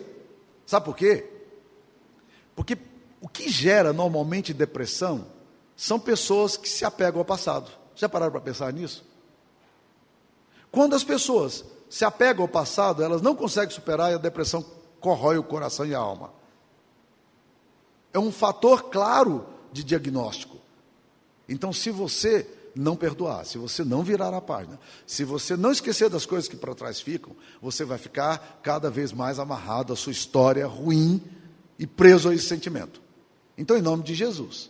Sabe 0.65 0.85
por 0.85 0.95
quê? 0.95 1.27
Porque 2.55 2.77
o 3.19 3.27
que 3.27 3.49
gera 3.49 3.91
normalmente 3.91 4.53
depressão 4.53 5.25
são 5.75 5.99
pessoas 5.99 6.55
que 6.55 6.69
se 6.69 6.85
apegam 6.85 7.19
ao 7.19 7.25
passado. 7.25 7.71
Já 7.95 8.07
pararam 8.07 8.31
para 8.31 8.41
pensar 8.41 8.71
nisso? 8.71 9.03
Quando 10.71 10.95
as 10.95 11.03
pessoas 11.03 11.65
se 11.89 12.05
apegam 12.05 12.43
ao 12.43 12.47
passado, 12.47 13.03
elas 13.03 13.23
não 13.23 13.35
conseguem 13.35 13.73
superar 13.73 14.11
e 14.11 14.15
a 14.15 14.19
depressão 14.19 14.63
corrói 14.99 15.39
o 15.39 15.43
coração 15.43 15.85
e 15.85 15.95
a 15.95 15.99
alma. 15.99 16.31
É 18.13 18.19
um 18.19 18.31
fator 18.31 18.83
claro 18.83 19.47
de 19.71 19.83
diagnóstico. 19.83 20.57
Então, 21.47 21.73
se 21.73 21.89
você 21.89 22.47
não 22.75 22.95
perdoar, 22.95 23.45
se 23.45 23.57
você 23.57 23.83
não 23.83 24.03
virar 24.03 24.33
a 24.33 24.41
página, 24.41 24.79
se 25.05 25.23
você 25.23 25.57
não 25.57 25.71
esquecer 25.71 26.09
das 26.09 26.25
coisas 26.25 26.47
que 26.47 26.55
para 26.55 26.75
trás 26.75 26.99
ficam, 27.01 27.35
você 27.61 27.83
vai 27.83 27.97
ficar 27.97 28.59
cada 28.63 28.89
vez 28.89 29.11
mais 29.11 29.39
amarrado 29.39 29.93
à 29.93 29.95
sua 29.95 30.11
história 30.11 30.65
ruim 30.67 31.21
e 31.77 31.87
preso 31.87 32.29
a 32.29 32.35
esse 32.35 32.45
sentimento. 32.45 33.01
Então, 33.57 33.77
em 33.77 33.81
nome 33.81 34.03
de 34.03 34.13
Jesus, 34.13 34.69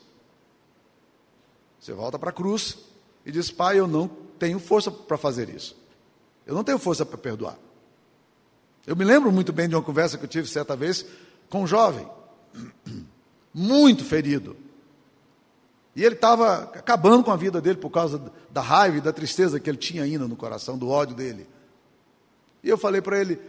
você 1.79 1.93
volta 1.93 2.17
para 2.17 2.29
a 2.29 2.33
cruz 2.33 2.77
e 3.25 3.31
diz: 3.31 3.51
Pai, 3.51 3.79
eu 3.79 3.87
não 3.87 4.07
tenho 4.07 4.59
força 4.59 4.89
para 4.89 5.17
fazer 5.17 5.49
isso. 5.49 5.75
Eu 6.45 6.55
não 6.55 6.63
tenho 6.63 6.79
força 6.79 7.05
para 7.05 7.17
perdoar. 7.17 7.57
Eu 8.87 8.95
me 8.95 9.03
lembro 9.03 9.31
muito 9.31 9.53
bem 9.53 9.69
de 9.69 9.75
uma 9.75 9.83
conversa 9.83 10.17
que 10.17 10.23
eu 10.23 10.29
tive 10.29 10.47
certa 10.47 10.75
vez 10.75 11.05
com 11.49 11.63
um 11.63 11.67
jovem, 11.67 12.07
muito 13.53 14.03
ferido 14.03 14.55
e 15.95 16.03
ele 16.03 16.15
estava 16.15 16.63
acabando 16.73 17.23
com 17.23 17.31
a 17.31 17.35
vida 17.35 17.59
dele 17.59 17.77
por 17.77 17.89
causa 17.89 18.31
da 18.49 18.61
raiva 18.61 18.97
e 18.97 19.01
da 19.01 19.11
tristeza 19.11 19.59
que 19.59 19.69
ele 19.69 19.77
tinha 19.77 20.03
ainda 20.03 20.27
no 20.27 20.35
coração, 20.35 20.77
do 20.77 20.89
ódio 20.89 21.15
dele. 21.15 21.47
E 22.63 22.69
eu 22.69 22.77
falei 22.77 23.01
para 23.01 23.19
ele: 23.19 23.39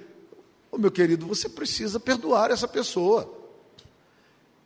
oh, 0.70 0.79
meu 0.79 0.90
querido, 0.90 1.26
você 1.26 1.48
precisa 1.48 2.00
perdoar 2.00 2.50
essa 2.50 2.66
pessoa. 2.66 3.31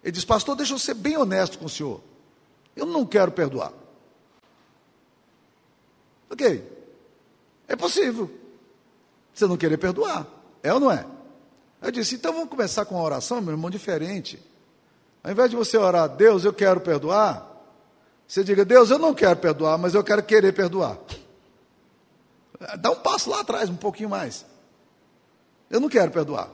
Ele 0.02 0.12
disse: 0.12 0.26
Pastor, 0.26 0.56
deixa 0.56 0.74
eu 0.74 0.78
ser 0.78 0.94
bem 0.94 1.16
honesto 1.16 1.58
com 1.58 1.66
o 1.66 1.70
senhor. 1.70 2.00
Eu 2.76 2.86
não 2.86 3.04
quero 3.04 3.32
perdoar. 3.32 3.72
Ok, 6.30 6.66
é 7.68 7.76
possível. 7.76 8.30
Você 9.32 9.46
não 9.46 9.56
querer 9.56 9.78
perdoar. 9.78 10.26
É 10.62 10.72
ou 10.72 10.80
não 10.80 10.90
é? 10.90 11.04
Eu 11.82 11.90
disse, 11.90 12.14
então 12.14 12.32
vamos 12.32 12.48
começar 12.48 12.86
com 12.86 12.94
uma 12.94 13.04
oração, 13.04 13.42
meu 13.42 13.52
irmão, 13.52 13.68
diferente. 13.68 14.40
Ao 15.22 15.30
invés 15.30 15.50
de 15.50 15.56
você 15.56 15.76
orar, 15.76 16.08
Deus, 16.08 16.44
eu 16.44 16.52
quero 16.52 16.80
perdoar, 16.80 17.46
você 18.26 18.42
diga, 18.42 18.64
Deus, 18.64 18.90
eu 18.90 18.98
não 18.98 19.14
quero 19.14 19.36
perdoar, 19.36 19.78
mas 19.78 19.94
eu 19.94 20.02
quero 20.02 20.22
querer 20.22 20.52
perdoar. 20.52 20.98
Dá 22.78 22.90
um 22.90 22.96
passo 22.96 23.30
lá 23.30 23.40
atrás, 23.40 23.68
um 23.68 23.76
pouquinho 23.76 24.08
mais. 24.08 24.46
Eu 25.70 25.80
não 25.80 25.88
quero 25.88 26.10
perdoar. 26.10 26.50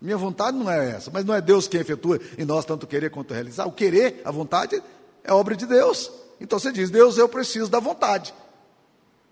Minha 0.00 0.18
vontade 0.18 0.56
não 0.56 0.70
é 0.70 0.90
essa, 0.90 1.10
mas 1.10 1.24
não 1.24 1.34
é 1.34 1.40
Deus 1.40 1.66
quem 1.66 1.80
efetua 1.80 2.20
em 2.36 2.44
nós 2.44 2.64
tanto 2.64 2.86
querer 2.86 3.10
quanto 3.10 3.32
realizar. 3.32 3.66
O 3.66 3.72
querer, 3.72 4.20
a 4.24 4.30
vontade, 4.30 4.82
é 5.22 5.32
obra 5.32 5.56
de 5.56 5.64
Deus. 5.64 6.10
Então 6.40 6.58
você 6.58 6.70
diz, 6.70 6.90
Deus, 6.90 7.16
eu 7.16 7.28
preciso 7.28 7.70
da 7.70 7.80
vontade. 7.80 8.34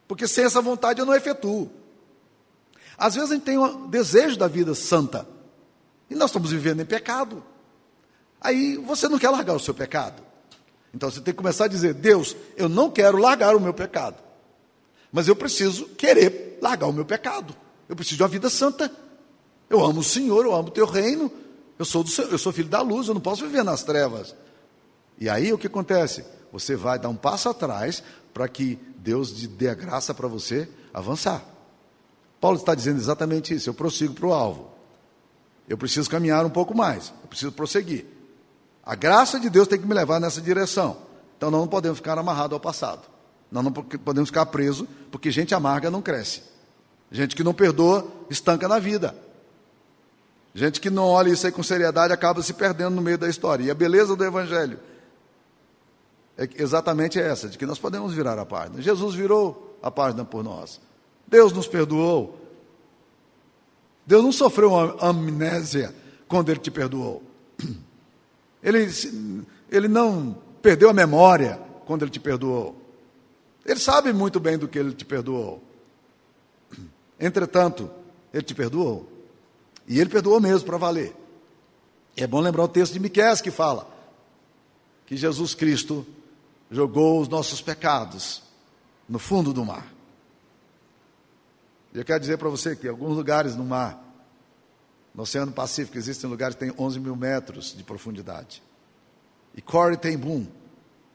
Porque 0.08 0.26
sem 0.26 0.44
essa 0.44 0.62
vontade 0.62 1.00
eu 1.00 1.06
não 1.06 1.14
efetuo. 1.14 1.70
Às 2.96 3.14
vezes 3.14 3.30
a 3.30 3.34
gente 3.34 3.44
tem 3.44 3.58
um 3.58 3.88
desejo 3.88 4.36
da 4.38 4.48
vida 4.48 4.74
santa. 4.74 5.26
E 6.08 6.14
nós 6.14 6.30
estamos 6.30 6.50
vivendo 6.50 6.80
em 6.80 6.86
pecado. 6.86 7.44
Aí 8.40 8.76
você 8.76 9.08
não 9.08 9.18
quer 9.18 9.30
largar 9.30 9.54
o 9.54 9.60
seu 9.60 9.74
pecado. 9.74 10.22
Então 10.94 11.10
você 11.10 11.20
tem 11.20 11.32
que 11.32 11.38
começar 11.38 11.64
a 11.64 11.68
dizer: 11.68 11.94
Deus, 11.94 12.36
eu 12.56 12.68
não 12.68 12.90
quero 12.90 13.18
largar 13.18 13.56
o 13.56 13.60
meu 13.60 13.72
pecado. 13.72 14.16
Mas 15.10 15.28
eu 15.28 15.36
preciso 15.36 15.86
querer 15.90 16.58
largar 16.60 16.86
o 16.86 16.92
meu 16.92 17.04
pecado. 17.04 17.54
Eu 17.88 17.96
preciso 17.96 18.16
de 18.16 18.22
uma 18.22 18.28
vida 18.28 18.48
santa. 18.48 18.90
Eu 19.68 19.84
amo 19.84 20.00
o 20.00 20.04
Senhor, 20.04 20.44
eu 20.44 20.54
amo 20.54 20.68
o 20.68 20.72
teu 20.72 20.86
reino. 20.86 21.30
Eu 21.78 21.84
sou, 21.84 22.04
do, 22.04 22.10
eu 22.30 22.38
sou 22.38 22.52
filho 22.52 22.68
da 22.68 22.80
luz, 22.80 23.08
eu 23.08 23.14
não 23.14 23.20
posso 23.20 23.42
viver 23.42 23.64
nas 23.64 23.82
trevas. 23.82 24.34
E 25.18 25.28
aí 25.28 25.52
o 25.52 25.58
que 25.58 25.66
acontece? 25.66 26.24
Você 26.52 26.76
vai 26.76 26.98
dar 26.98 27.08
um 27.08 27.16
passo 27.16 27.48
atrás 27.48 28.02
para 28.32 28.48
que 28.48 28.78
Deus 28.96 29.32
dê 29.32 29.68
a 29.68 29.74
graça 29.74 30.14
para 30.14 30.28
você 30.28 30.68
avançar. 30.92 31.44
Paulo 32.40 32.58
está 32.58 32.74
dizendo 32.74 32.98
exatamente 32.98 33.54
isso. 33.54 33.68
Eu 33.70 33.74
prossigo 33.74 34.14
para 34.14 34.26
o 34.26 34.32
alvo. 34.32 34.70
Eu 35.68 35.78
preciso 35.78 36.10
caminhar 36.10 36.44
um 36.44 36.50
pouco 36.50 36.76
mais. 36.76 37.12
Eu 37.22 37.28
preciso 37.28 37.52
prosseguir. 37.52 38.06
A 38.84 38.94
graça 38.94 39.38
de 39.38 39.48
Deus 39.48 39.68
tem 39.68 39.80
que 39.80 39.86
me 39.86 39.94
levar 39.94 40.20
nessa 40.20 40.40
direção. 40.40 40.96
Então 41.36 41.50
nós 41.50 41.60
não 41.60 41.68
podemos 41.68 41.98
ficar 41.98 42.18
amarrados 42.18 42.54
ao 42.54 42.60
passado. 42.60 43.02
Nós 43.50 43.62
não 43.62 43.72
podemos 43.72 44.30
ficar 44.30 44.46
presos, 44.46 44.88
porque 45.10 45.30
gente 45.30 45.54
amarga 45.54 45.90
não 45.90 46.00
cresce. 46.00 46.42
Gente 47.10 47.36
que 47.36 47.44
não 47.44 47.52
perdoa, 47.52 48.06
estanca 48.30 48.66
na 48.66 48.78
vida. 48.78 49.14
Gente 50.54 50.80
que 50.80 50.90
não 50.90 51.04
olha 51.04 51.30
isso 51.30 51.46
aí 51.46 51.52
com 51.52 51.62
seriedade 51.62 52.12
acaba 52.12 52.42
se 52.42 52.52
perdendo 52.54 52.94
no 52.94 53.02
meio 53.02 53.18
da 53.18 53.28
história. 53.28 53.64
E 53.64 53.70
a 53.70 53.74
beleza 53.74 54.16
do 54.16 54.24
Evangelho 54.24 54.78
é 56.36 56.48
exatamente 56.56 57.20
essa, 57.20 57.48
de 57.48 57.58
que 57.58 57.66
nós 57.66 57.78
podemos 57.78 58.12
virar 58.12 58.38
a 58.38 58.46
página. 58.46 58.80
Jesus 58.80 59.14
virou 59.14 59.78
a 59.82 59.90
página 59.90 60.24
por 60.24 60.42
nós. 60.42 60.80
Deus 61.26 61.52
nos 61.52 61.66
perdoou. 61.66 62.38
Deus 64.06 64.22
não 64.22 64.32
sofreu 64.32 64.72
uma 64.72 64.96
amnésia 65.08 65.94
quando 66.26 66.50
Ele 66.50 66.60
te 66.60 66.70
perdoou. 66.70 67.22
Ele, 68.62 68.88
ele 69.70 69.88
não 69.88 70.36
perdeu 70.60 70.88
a 70.88 70.92
memória 70.92 71.60
quando 71.84 72.02
Ele 72.02 72.10
te 72.10 72.20
perdoou. 72.20 72.80
Ele 73.64 73.78
sabe 73.78 74.12
muito 74.12 74.38
bem 74.38 74.56
do 74.56 74.68
que 74.68 74.78
Ele 74.78 74.92
te 74.92 75.04
perdoou. 75.04 75.62
Entretanto, 77.18 77.90
Ele 78.32 78.42
te 78.42 78.54
perdoou. 78.54 79.08
E 79.86 80.00
Ele 80.00 80.10
perdoou 80.10 80.40
mesmo 80.40 80.66
para 80.66 80.78
valer. 80.78 81.14
E 82.16 82.22
é 82.22 82.26
bom 82.26 82.40
lembrar 82.40 82.64
o 82.64 82.68
texto 82.68 82.92
de 82.92 83.00
Miqués 83.00 83.40
que 83.40 83.50
fala 83.50 83.88
que 85.06 85.16
Jesus 85.16 85.54
Cristo 85.54 86.06
jogou 86.70 87.20
os 87.20 87.28
nossos 87.28 87.60
pecados 87.60 88.42
no 89.08 89.18
fundo 89.18 89.52
do 89.52 89.64
mar. 89.64 89.92
E 91.94 91.98
eu 91.98 92.04
quero 92.04 92.20
dizer 92.20 92.38
para 92.38 92.48
você 92.48 92.74
que 92.74 92.88
alguns 92.88 93.16
lugares 93.16 93.54
no 93.54 93.64
mar, 93.64 94.02
no 95.14 95.22
Oceano 95.24 95.52
Pacífico, 95.52 95.98
existem 95.98 96.28
lugares 96.28 96.56
que 96.56 96.64
têm 96.64 96.74
11 96.78 97.00
mil 97.00 97.14
metros 97.14 97.76
de 97.76 97.82
profundidade. 97.84 98.62
E 99.54 99.60
Corey 99.60 99.96
Ten 99.96 100.16
Boom 100.16 100.46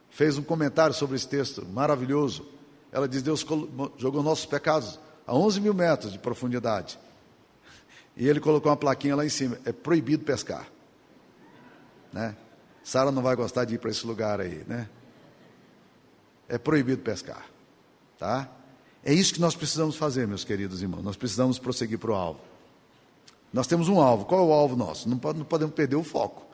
fez 0.10 0.38
um 0.38 0.44
comentário 0.44 0.94
sobre 0.94 1.16
esse 1.16 1.28
texto 1.28 1.66
maravilhoso. 1.66 2.46
Ela 2.92 3.08
diz: 3.08 3.24
Deus 3.24 3.46
jogou 3.98 4.22
nossos 4.22 4.46
pecados 4.46 5.00
a 5.26 5.36
11 5.36 5.62
mil 5.62 5.74
metros 5.74 6.12
de 6.12 6.20
profundidade. 6.20 7.00
E 8.16 8.28
ele 8.28 8.40
colocou 8.40 8.72
uma 8.72 8.78
plaquinha 8.78 9.16
lá 9.16 9.26
em 9.26 9.30
cima: 9.30 9.58
é 9.66 9.72
proibido 9.72 10.24
pescar. 10.24 10.68
Né? 12.14 12.36
Sara 12.84 13.12
não 13.12 13.22
vai 13.22 13.36
gostar 13.36 13.66
de 13.66 13.76
ir 13.76 13.80
para 13.80 13.92
esse 13.92 14.06
lugar 14.06 14.40
aí, 14.40 14.64
né? 14.68 14.88
É 16.48 16.58
proibido 16.58 17.02
pescar, 17.02 17.46
tá? 18.18 18.50
É 19.04 19.14
isso 19.14 19.34
que 19.34 19.42
nós 19.42 19.56
precisamos 19.56 19.98
fazer, 19.98 20.26
meus 20.26 20.46
queridos 20.46 20.82
irmãos. 20.82 21.04
Nós 21.04 21.18
precisamos 21.18 21.60
prosseguir 21.60 22.00
para 22.00 22.12
o 22.12 22.16
alvo. 22.16 22.40
Nós 23.58 23.66
temos 23.66 23.90
um 23.90 24.00
alvo. 24.00 24.24
Qual 24.26 24.40
é 24.40 24.44
o 24.44 24.54
alvo 24.54 24.76
nosso? 24.76 25.10
Não, 25.10 25.20
não 25.34 25.44
podemos 25.44 25.74
perder 25.74 25.96
o 25.96 26.04
foco. 26.04 26.46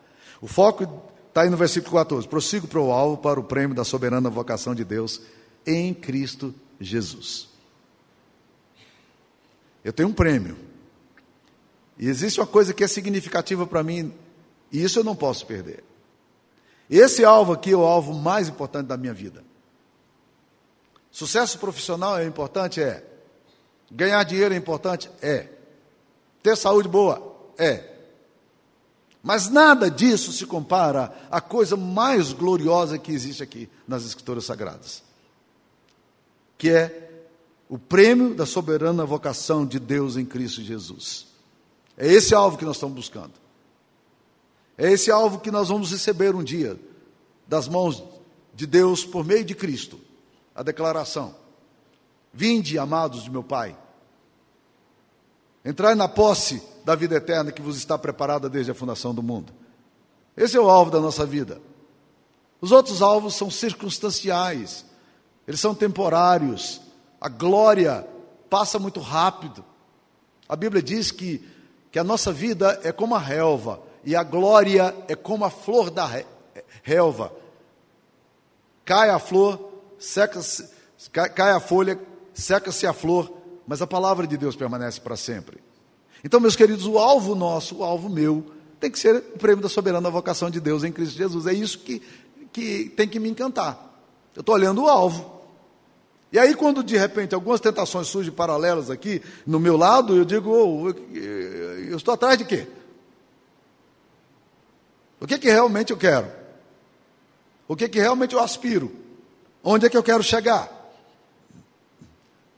O 0.42 0.48
foco 0.48 0.88
está 1.28 1.42
aí 1.42 1.50
no 1.50 1.58
versículo 1.58 1.98
14. 1.98 2.26
Prossigo 2.26 2.66
para 2.66 2.80
o 2.80 2.94
alvo, 2.94 3.18
para 3.18 3.38
o 3.38 3.44
prêmio 3.44 3.76
da 3.76 3.84
soberana 3.84 4.30
vocação 4.30 4.74
de 4.74 4.86
Deus 4.86 5.20
em 5.68 5.94
Cristo 5.94 6.56
Jesus. 6.80 7.50
Eu 9.84 9.92
tenho 9.92 10.08
um 10.08 10.14
prêmio. 10.14 10.58
E 12.00 12.08
existe 12.08 12.40
uma 12.40 12.48
coisa 12.48 12.74
que 12.74 12.86
é 12.86 12.88
significativa 12.88 13.68
para 13.68 13.84
mim, 13.84 14.14
e 14.72 14.82
isso 14.82 14.98
eu 14.98 15.04
não 15.04 15.14
posso 15.16 15.46
perder. 15.46 15.84
Esse 16.90 17.26
alvo 17.26 17.52
aqui 17.52 17.72
é 17.72 17.76
o 17.76 17.84
alvo 17.84 18.14
mais 18.14 18.48
importante 18.48 18.88
da 18.88 18.96
minha 18.96 19.14
vida. 19.14 19.44
Sucesso 21.12 21.60
profissional 21.60 22.18
é 22.18 22.26
importante? 22.26 22.82
É. 22.82 23.04
Ganhar 23.92 24.24
dinheiro 24.24 24.54
é 24.54 24.58
importante? 24.58 25.12
É. 25.22 25.50
Ter 26.44 26.58
saúde 26.58 26.90
boa? 26.90 27.36
É. 27.58 27.92
Mas 29.24 29.50
nada 29.50 29.90
disso 29.90 30.34
se 30.34 30.46
compara 30.46 31.16
à 31.32 31.40
coisa 31.40 31.78
mais 31.78 32.34
gloriosa 32.34 33.00
que 33.00 33.14
existe 33.14 33.42
aqui 33.42 33.70
nas 33.88 34.06
Escrituras 34.06 34.44
Sagradas, 34.44 35.02
que 36.58 36.70
é 36.70 37.24
o 37.70 37.80
prêmio 37.80 38.36
da 38.36 38.46
soberana 38.46 39.06
vocação 39.06 39.66
de 39.66 39.80
Deus 39.80 40.18
em 40.18 40.26
Cristo 40.26 40.62
Jesus. 40.62 41.28
É 41.98 42.12
esse 42.12 42.36
alvo 42.36 42.58
que 42.58 42.66
nós 42.66 42.76
estamos 42.76 42.96
buscando. 42.96 43.32
É 44.78 44.92
esse 44.92 45.10
alvo 45.10 45.40
que 45.40 45.52
nós 45.52 45.70
vamos 45.70 45.92
receber 45.92 46.36
um 46.36 46.44
dia 46.44 46.78
das 47.48 47.70
mãos 47.70 48.04
de 48.54 48.68
Deus 48.68 49.06
por 49.06 49.24
meio 49.24 49.46
de 49.46 49.56
Cristo. 49.56 50.00
A 50.54 50.62
declaração: 50.62 51.34
Vinde, 52.34 52.78
amados 52.78 53.24
de 53.24 53.32
meu 53.32 53.44
Pai, 53.44 53.78
entrai 55.64 55.96
na 55.96 56.08
posse 56.08 56.62
da 56.84 56.96
vida 56.96 57.16
eterna 57.16 57.52
que 57.52 57.62
vos 57.62 57.78
está 57.78 57.98
preparada 57.98 58.50
desde 58.50 58.72
a 58.72 58.76
fundação 58.76 59.14
do 59.14 59.24
mundo. 59.24 59.54
Esse 60.36 60.58
é 60.58 60.60
o 60.60 60.70
alvo 60.70 60.92
da 60.92 61.00
nossa 61.00 61.26
vida. 61.26 61.62
Os 62.60 62.72
outros 62.72 63.02
alvos 63.02 63.36
são 63.36 63.50
circunstanciais, 63.50 64.86
eles 65.48 65.60
são 65.60 65.76
temporários. 65.76 66.82
A 67.20 67.30
glória 67.30 68.08
passa 68.50 68.80
muito 68.80 69.00
rápido. 69.00 69.64
A 70.48 70.56
Bíblia 70.56 70.82
diz 70.82 71.12
que, 71.12 71.46
que 71.92 72.00
a 72.00 72.04
nossa 72.04 72.32
vida 72.32 72.80
é 72.84 72.92
como 72.92 73.16
a 73.16 73.20
relva, 73.20 73.82
e 74.04 74.16
a 74.16 74.24
glória 74.24 74.96
é 75.08 75.16
como 75.16 75.46
a 75.46 75.50
flor 75.50 75.90
da 75.90 76.10
relva. 76.82 77.32
Cai 78.86 79.10
a 79.10 79.20
flor, 79.20 79.72
seca 79.98 80.40
cai, 81.12 81.30
cai 81.30 81.52
a 81.52 81.60
folha, 81.60 82.00
seca-se 82.34 82.86
a 82.86 82.94
flor, 82.94 83.32
mas 83.68 83.82
a 83.82 83.88
palavra 83.88 84.28
de 84.28 84.38
Deus 84.38 84.56
permanece 84.56 85.00
para 85.00 85.16
sempre. 85.16 85.58
Então, 86.24 86.40
meus 86.40 86.56
queridos, 86.56 86.86
o 86.86 86.98
alvo 86.98 87.36
nosso, 87.36 87.78
o 87.78 87.84
alvo 87.84 88.10
meu, 88.10 88.46
tem 88.80 88.90
que 88.90 89.00
ser 89.00 89.16
o 89.36 89.38
prêmio 89.38 89.62
da 89.62 89.70
soberana 89.70 90.10
vocação 90.10 90.50
de 90.50 90.60
Deus 90.60 90.84
em 90.84 90.92
Cristo 90.92 91.18
Jesus. 91.18 91.48
É 91.48 91.54
isso 91.54 91.80
que, 91.80 92.02
que 92.52 92.92
tem 92.96 93.08
que 93.08 93.20
me 93.20 93.30
encantar. 93.30 93.94
Eu 94.36 94.42
estou 94.42 94.56
olhando 94.56 94.84
o 94.84 94.88
alvo. 94.88 95.42
E 96.32 96.40
aí, 96.40 96.56
quando 96.56 96.84
de 96.84 96.98
repente 96.98 97.36
algumas 97.36 97.60
tentações 97.60 98.08
surgem 98.08 98.34
paralelas 98.34 98.90
aqui 98.90 99.22
no 99.46 99.60
meu 99.60 99.78
lado, 99.78 100.16
eu 100.16 100.26
digo: 100.26 100.50
oh, 100.50 100.90
eu, 100.90 101.24
eu 101.90 101.98
estou 101.98 102.14
atrás 102.14 102.38
de 102.38 102.46
quê? 102.46 102.68
O 105.22 105.28
que, 105.28 105.38
que 105.38 105.50
realmente 105.50 105.92
eu 105.92 105.98
quero? 105.98 106.28
O 107.68 107.76
que, 107.76 107.88
que 107.88 108.00
realmente 108.00 108.34
eu 108.34 108.42
aspiro? 108.42 108.92
Onde 109.64 109.86
é 109.86 109.90
que 109.90 109.96
eu 109.96 110.04
quero 110.04 110.24
chegar? 110.24 110.70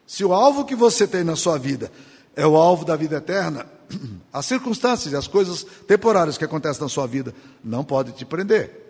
Se 0.08 0.24
o 0.24 0.34
alvo 0.34 0.65
que 0.65 0.76
você 0.76 1.08
tem 1.08 1.24
na 1.24 1.36
sua 1.36 1.58
vida 1.58 1.91
é 2.36 2.46
o 2.46 2.56
alvo 2.56 2.86
da 2.86 2.96
vida 2.96 3.18
eterna, 3.18 3.65
as 4.32 4.46
circunstâncias 4.46 5.13
e 5.13 5.15
as 5.15 5.28
coisas 5.28 5.65
temporárias 5.88 6.38
que 6.38 6.46
acontecem 6.46 6.82
na 6.82 6.89
sua 6.89 7.08
vida 7.08 7.34
não 7.63 7.84
podem 7.84 8.13
te 8.13 8.26
prender. 8.26 8.84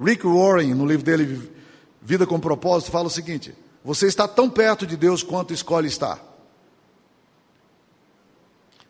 Rick 0.00 0.26
Warren, 0.26 0.74
no 0.74 0.86
livro 0.86 1.04
dele 1.04 1.50
Vida 2.00 2.26
com 2.26 2.38
Propósito, 2.38 2.92
fala 2.92 3.08
o 3.08 3.10
seguinte: 3.10 3.54
você 3.84 4.06
está 4.06 4.28
tão 4.28 4.48
perto 4.48 4.86
de 4.86 4.96
Deus 4.96 5.22
quanto 5.22 5.52
escolhe 5.52 5.88
estar. 5.88 6.24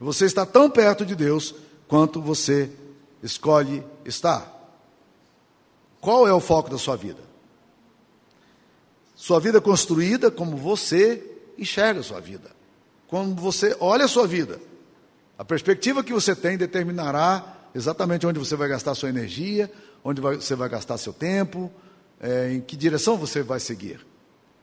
Você 0.01 0.27
está 0.27 0.47
tão 0.47 0.71
perto 0.71 1.05
de 1.05 1.17
Deus 1.17 1.55
quanto 1.89 2.21
você 2.21 2.71
escolhe 3.23 3.83
estar. 4.05 4.55
Qual 6.01 6.29
é 6.29 6.33
o 6.33 6.41
foco 6.41 6.71
da 6.71 6.79
sua 6.79 6.95
vida? 6.95 7.21
Sua 9.17 9.41
vida 9.41 9.61
construída 9.61 10.31
como 10.31 10.57
você 10.57 11.38
enxerga 11.59 12.01
a 12.01 12.03
sua 12.03 12.21
vida. 12.21 12.51
Quando 13.07 13.41
você 13.41 13.77
olha 13.81 14.05
a 14.05 14.09
sua 14.09 14.27
vida, 14.27 14.61
A 15.39 15.45
perspectiva 15.45 16.03
que 16.03 16.13
você 16.13 16.35
tem 16.35 16.59
determinará 16.59 17.57
exatamente 17.73 18.27
onde 18.27 18.41
você 18.41 18.57
vai 18.57 18.69
gastar 18.69 18.97
sua 18.97 19.09
energia, 19.09 19.71
onde 20.03 20.21
você 20.21 20.57
vai 20.57 20.69
gastar 20.69 20.99
seu 20.99 21.13
tempo, 21.13 21.71
é, 22.21 22.55
em 22.55 22.61
que 22.61 22.77
direção 22.77 23.17
você 23.17 23.41
vai 23.41 23.61
seguir. 23.61 24.05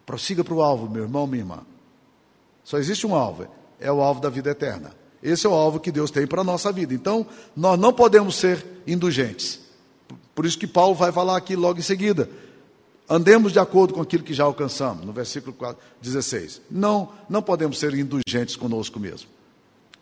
Prossiga 0.06 0.44
para 0.44 0.54
o 0.54 0.62
alvo, 0.62 0.90
meu 0.90 1.04
irmão, 1.04 1.26
minha 1.26 1.42
irmã. 1.42 1.60
Só 2.62 2.78
existe 2.78 3.08
um 3.08 3.16
alvo, 3.16 3.48
é 3.80 3.90
o 3.90 4.02
alvo 4.02 4.20
da 4.20 4.30
vida 4.30 4.50
eterna. 4.50 4.92
Esse 5.24 5.48
é 5.48 5.50
o 5.50 5.54
alvo 5.54 5.80
que 5.80 5.94
Deus 5.94 6.12
tem 6.12 6.28
para 6.28 6.42
a 6.42 6.44
nossa 6.44 6.74
vida. 6.74 6.94
Então, 6.94 7.26
nós 7.56 7.80
não 7.80 7.94
podemos 7.94 8.36
ser 8.36 8.64
indulgentes. 8.86 9.62
Por 10.36 10.46
isso 10.46 10.60
que 10.60 10.68
Paulo 10.68 10.94
vai 10.94 11.12
falar 11.12 11.38
aqui 11.38 11.56
logo 11.56 11.80
em 11.80 11.84
seguida. 11.84 12.30
Andemos 13.08 13.52
de 13.52 13.60
acordo 13.60 13.94
com 13.94 14.02
aquilo 14.02 14.24
que 14.24 14.34
já 14.34 14.44
alcançamos, 14.44 15.06
no 15.06 15.14
versículo 15.14 15.56
16. 16.02 16.62
Não, 16.72 17.12
não 17.30 17.42
podemos 17.42 17.78
ser 17.78 17.94
indulgentes 17.94 18.56
conosco 18.56 19.00
mesmo. 19.00 19.30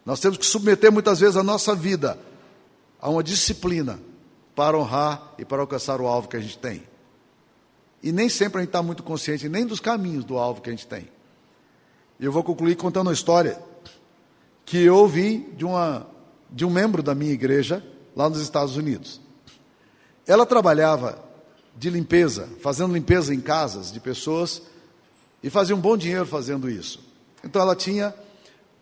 Nós 0.06 0.20
temos 0.20 0.38
que 0.38 0.46
submeter 0.46 0.92
muitas 0.92 1.20
vezes 1.20 1.36
a 1.36 1.44
nossa 1.44 1.76
vida 1.76 2.18
a 3.02 3.10
uma 3.10 3.24
disciplina 3.24 4.00
para 4.56 4.78
honrar 4.78 5.34
e 5.38 5.44
para 5.44 5.62
alcançar 5.62 6.00
o 6.00 6.08
alvo 6.08 6.30
que 6.30 6.38
a 6.38 6.40
gente 6.40 6.58
tem. 6.58 6.84
E 8.02 8.12
nem 8.12 8.30
sempre 8.30 8.60
a 8.60 8.62
gente 8.62 8.70
está 8.70 8.82
muito 8.82 9.04
consciente 9.04 9.48
nem 9.50 9.66
dos 9.66 9.80
caminhos 9.80 10.24
do 10.26 10.38
alvo 10.38 10.62
que 10.62 10.70
a 10.70 10.74
gente 10.74 10.88
tem. 10.88 11.08
E 12.20 12.26
eu 12.26 12.32
vou 12.32 12.44
concluir 12.44 12.76
contando 12.76 13.08
uma 13.08 13.14
história 13.14 13.62
que 14.66 14.78
eu 14.78 14.96
ouvi 14.96 15.50
de, 15.58 15.66
uma, 15.66 16.08
de 16.50 16.66
um 16.66 16.70
membro 16.70 17.02
da 17.02 17.16
minha 17.16 17.32
igreja 17.32 17.84
lá 18.16 18.30
nos 18.30 18.40
Estados 18.42 18.78
Unidos. 18.78 19.20
Ela 20.28 20.46
trabalhava 20.46 21.23
de 21.76 21.90
limpeza, 21.90 22.48
fazendo 22.62 22.94
limpeza 22.94 23.34
em 23.34 23.40
casas 23.40 23.92
de 23.92 24.00
pessoas 24.00 24.62
e 25.42 25.50
fazia 25.50 25.76
um 25.76 25.80
bom 25.80 25.98
dinheiro 25.98 26.26
fazendo 26.26 26.70
isso. 26.70 27.00
Então 27.44 27.62
ela 27.62 27.76
tinha 27.76 28.14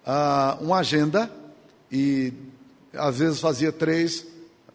ah, 0.05 0.57
uma 0.61 0.77
agenda 0.77 1.31
e 1.91 2.33
às 2.93 3.19
vezes 3.19 3.39
fazia 3.39 3.71
três, 3.71 4.25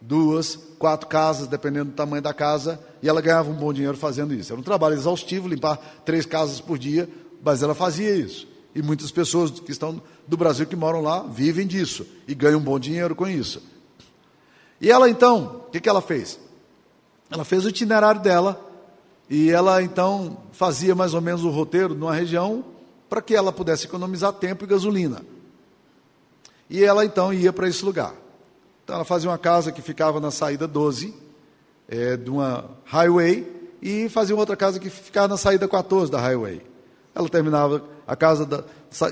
duas, 0.00 0.58
quatro 0.78 1.06
casas, 1.06 1.46
dependendo 1.46 1.90
do 1.90 1.96
tamanho 1.96 2.22
da 2.22 2.34
casa, 2.34 2.80
e 3.02 3.08
ela 3.08 3.20
ganhava 3.20 3.50
um 3.50 3.54
bom 3.54 3.72
dinheiro 3.72 3.96
fazendo 3.96 4.34
isso. 4.34 4.52
Era 4.52 4.60
um 4.60 4.64
trabalho 4.64 4.94
exaustivo, 4.94 5.48
limpar 5.48 5.76
três 6.04 6.26
casas 6.26 6.60
por 6.60 6.78
dia, 6.78 7.08
mas 7.42 7.62
ela 7.62 7.74
fazia 7.74 8.14
isso. 8.14 8.48
E 8.74 8.82
muitas 8.82 9.10
pessoas 9.10 9.50
que 9.50 9.72
estão 9.72 10.02
do 10.26 10.36
Brasil 10.36 10.66
que 10.66 10.76
moram 10.76 11.00
lá 11.00 11.22
vivem 11.22 11.66
disso 11.66 12.06
e 12.26 12.34
ganham 12.34 12.58
um 12.58 12.62
bom 12.62 12.78
dinheiro 12.78 13.14
com 13.14 13.26
isso. 13.26 13.62
E 14.80 14.90
ela 14.90 15.08
então, 15.08 15.62
o 15.66 15.70
que, 15.70 15.80
que 15.80 15.88
ela 15.88 16.02
fez? 16.02 16.38
Ela 17.30 17.44
fez 17.44 17.64
o 17.64 17.68
itinerário 17.68 18.20
dela 18.20 18.60
e 19.28 19.50
ela 19.50 19.82
então 19.82 20.38
fazia 20.52 20.94
mais 20.94 21.14
ou 21.14 21.20
menos 21.20 21.44
o 21.44 21.50
roteiro 21.50 21.94
numa 21.94 22.14
região 22.14 22.64
para 23.08 23.20
que 23.20 23.34
ela 23.34 23.52
pudesse 23.52 23.86
economizar 23.86 24.32
tempo 24.32 24.64
e 24.64 24.66
gasolina. 24.66 25.22
E 26.68 26.84
ela 26.84 27.04
então 27.04 27.32
ia 27.32 27.52
para 27.52 27.68
esse 27.68 27.84
lugar. 27.84 28.14
Então 28.84 28.96
ela 28.96 29.04
fazia 29.04 29.28
uma 29.30 29.38
casa 29.38 29.72
que 29.72 29.82
ficava 29.82 30.20
na 30.20 30.30
saída 30.30 30.66
12 30.66 31.14
é, 31.88 32.16
de 32.16 32.30
uma 32.30 32.64
highway 32.84 33.46
e 33.82 34.08
fazia 34.08 34.34
outra 34.34 34.56
casa 34.56 34.78
que 34.78 34.90
ficava 34.90 35.28
na 35.28 35.36
saída 35.36 35.66
14 35.68 36.10
da 36.10 36.20
highway. 36.20 36.62
Ela 37.14 37.28
terminava 37.28 37.82
a 38.06 38.14
casa 38.14 38.44
da, 38.44 38.64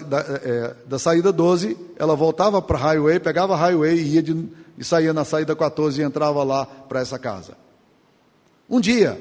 da, 0.07 0.21
é, 0.21 0.75
da 0.87 0.99
saída 0.99 1.33
12, 1.33 1.77
ela 1.97 2.15
voltava 2.15 2.61
para 2.63 2.79
a 2.79 2.81
highway, 2.81 3.19
pegava 3.19 3.55
a 3.55 3.57
highway 3.57 3.97
e, 3.97 4.15
ia 4.15 4.23
de, 4.23 4.49
e 4.79 4.85
saía 4.85 5.13
na 5.13 5.25
saída 5.25 5.57
14 5.57 6.01
e 6.01 6.05
entrava 6.05 6.43
lá 6.45 6.67
para 6.67 7.01
essa 7.01 7.19
casa. 7.19 7.64
Um 8.69 8.81
dia, 8.81 9.21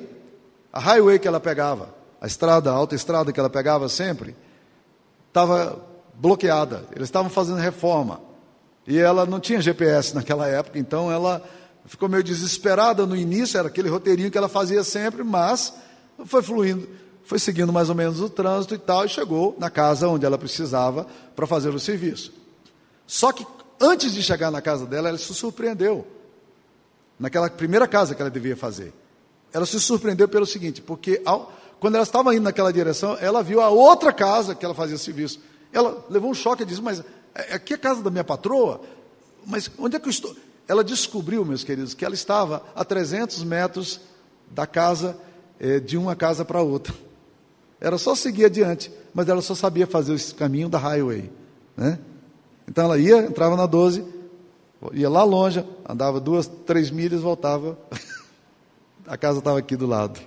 a 0.72 0.80
highway 0.80 1.20
que 1.20 1.28
ela 1.28 1.40
pegava, 1.40 1.94
a 2.20 2.28
estrada, 2.28 2.72
a 2.72 2.74
autoestrada 2.74 3.32
que 3.32 3.40
ela 3.40 3.50
pegava 3.50 3.90
sempre, 3.90 4.36
estava 5.28 5.80
bloqueada. 6.16 6.86
Eles 6.96 7.08
estavam 7.08 7.30
fazendo 7.30 7.58
reforma. 7.58 8.22
E 8.88 8.98
ela 8.98 9.26
não 9.26 9.40
tinha 9.40 9.62
GPS 9.62 10.14
naquela 10.14 10.48
época, 10.48 10.78
então 10.78 11.12
ela 11.12 11.42
ficou 11.86 12.08
meio 12.08 12.24
desesperada 12.24 13.06
no 13.06 13.16
início, 13.16 13.58
era 13.58 13.68
aquele 13.68 13.90
roteirinho 13.90 14.32
que 14.32 14.38
ela 14.38 14.50
fazia 14.50 14.84
sempre, 14.84 15.24
mas 15.24 15.74
foi 16.26 16.42
fluindo, 16.42 16.88
foi 17.24 17.40
seguindo 17.40 17.72
mais 17.72 17.90
ou 17.90 17.96
menos 17.96 18.20
o 18.22 18.30
trânsito 18.30 18.76
e 18.76 18.78
tal, 18.78 19.06
e 19.06 19.10
chegou 19.10 19.56
na 19.58 19.70
casa 19.70 20.08
onde 20.08 20.26
ela 20.26 20.38
precisava 20.38 21.08
para 21.36 21.48
fazer 21.48 21.70
o 21.70 21.80
serviço. 21.80 22.34
Só 23.08 23.32
que 23.32 23.46
antes 23.80 24.14
de 24.14 24.22
chegar 24.22 24.52
na 24.52 24.62
casa 24.62 24.86
dela, 24.86 25.10
ela 25.10 25.18
se 25.18 25.34
surpreendeu. 25.34 26.06
Naquela 27.20 27.50
primeira 27.50 27.88
casa 27.88 28.16
que 28.16 28.22
ela 28.22 28.32
devia 28.32 28.56
fazer. 28.56 28.94
Ela 29.54 29.66
se 29.66 29.80
surpreendeu 29.80 30.28
pelo 30.28 30.46
seguinte, 30.46 30.82
porque 30.82 31.22
ao, 31.24 31.54
quando 31.80 31.96
ela 31.96 32.04
estava 32.04 32.34
indo 32.34 32.44
naquela 32.44 32.74
direção, 32.74 33.16
ela 33.22 33.44
viu 33.44 33.62
a 33.62 33.70
outra 33.70 34.12
casa 34.12 34.56
que 34.56 34.66
ela 34.66 34.74
fazia 34.74 34.98
serviço. 34.98 35.40
Ela 35.72 36.04
levou 36.10 36.32
um 36.32 36.34
choque 36.34 36.64
e 36.64 36.66
disse: 36.66 36.82
Mas 36.82 37.04
é, 37.36 37.54
aqui 37.54 37.74
é 37.74 37.76
a 37.76 37.80
casa 37.80 38.02
da 38.02 38.10
minha 38.10 38.24
patroa? 38.24 38.82
Mas 39.46 39.70
onde 39.78 39.96
é 39.96 40.00
que 40.00 40.08
eu 40.08 40.12
estou? 40.12 40.36
Ela 40.68 40.84
descobriu, 40.84 41.46
meus 41.46 41.64
queridos, 41.64 41.94
que 41.94 42.06
ela 42.06 42.14
estava 42.16 42.64
a 42.76 42.84
300 42.84 43.44
metros 43.44 44.00
da 44.50 44.66
casa, 44.66 45.18
eh, 45.60 45.80
de 45.80 45.98
uma 45.98 46.16
casa 46.16 46.46
para 46.46 46.62
outra. 46.62 46.94
Era 47.82 47.98
só 47.98 48.16
seguir 48.16 48.46
adiante, 48.46 48.92
mas 49.14 49.28
ela 49.28 49.42
só 49.42 49.54
sabia 49.54 49.86
fazer 49.86 50.14
esse 50.14 50.34
caminho 50.34 50.70
da 50.70 50.78
highway. 50.78 51.30
Né? 51.76 52.00
Então 52.66 52.86
ela 52.86 52.98
ia, 52.98 53.18
entrava 53.18 53.58
na 53.58 53.66
12, 53.66 54.06
ia 54.94 55.10
lá 55.10 55.24
longe, 55.24 55.66
andava 55.88 56.20
duas, 56.20 56.48
três 56.66 56.90
milhas, 56.90 57.22
voltava. 57.22 57.78
a 59.08 59.18
casa 59.18 59.40
estava 59.40 59.60
aqui 59.60 59.76
do 59.76 59.86
lado. 59.86 60.20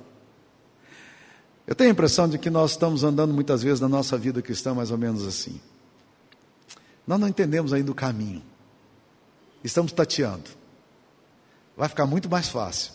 Eu 1.66 1.74
tenho 1.74 1.90
a 1.90 1.92
impressão 1.92 2.28
de 2.28 2.38
que 2.38 2.48
nós 2.48 2.72
estamos 2.72 3.02
andando 3.02 3.34
muitas 3.34 3.62
vezes 3.62 3.80
na 3.80 3.88
nossa 3.88 4.16
vida 4.16 4.40
cristã 4.40 4.72
mais 4.72 4.90
ou 4.90 4.98
menos 4.98 5.26
assim. 5.26 5.60
Nós 7.06 7.18
não 7.18 7.28
entendemos 7.28 7.72
ainda 7.72 7.90
o 7.90 7.94
caminho. 7.94 8.42
Estamos 9.64 9.92
tateando. 9.92 10.50
Vai 11.76 11.88
ficar 11.88 12.06
muito 12.06 12.28
mais 12.28 12.48
fácil 12.48 12.92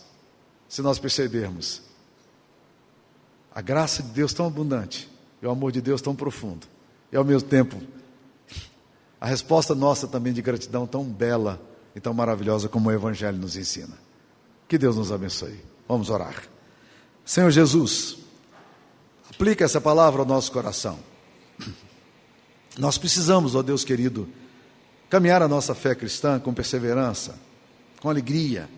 se 0.70 0.82
nós 0.82 0.98
percebermos 1.00 1.82
a 3.54 3.62
graça 3.62 4.02
de 4.02 4.10
Deus 4.10 4.34
tão 4.34 4.48
abundante 4.48 5.10
e 5.42 5.46
o 5.46 5.52
amor 5.52 5.72
de 5.72 5.82
Deus 5.82 6.02
tão 6.02 6.16
profundo. 6.16 6.66
E 7.12 7.18
ao 7.18 7.26
mesmo 7.26 7.50
tempo, 7.50 7.82
a 9.20 9.28
resposta 9.28 9.76
nossa 9.76 10.08
também 10.08 10.32
de 10.32 10.42
gratidão 10.42 10.88
tão 10.88 11.04
bela 11.04 11.62
e 11.94 12.00
tão 12.00 12.14
maravilhosa 12.14 12.70
como 12.70 12.90
o 12.90 12.92
Evangelho 12.92 13.38
nos 13.38 13.58
ensina. 13.58 13.98
Que 14.68 14.78
Deus 14.78 14.96
nos 14.96 15.12
abençoe. 15.12 15.71
Vamos 15.88 16.10
orar. 16.10 16.44
Senhor 17.26 17.52
Jesus, 17.52 18.22
Aplica 19.42 19.66
essa 19.66 19.82
palavra 19.82 20.22
ao 20.22 20.26
nosso 20.28 20.52
coração. 20.52 21.00
Nós 22.78 23.00
precisamos, 23.00 23.56
ó 23.56 23.64
Deus 23.64 23.84
querido, 23.84 24.30
caminhar 25.10 25.42
a 25.42 25.48
nossa 25.48 25.74
fé 25.74 25.96
cristã 25.96 26.40
com 26.40 26.54
perseverança, 26.54 27.40
com 28.00 28.08
alegria. 28.08 28.70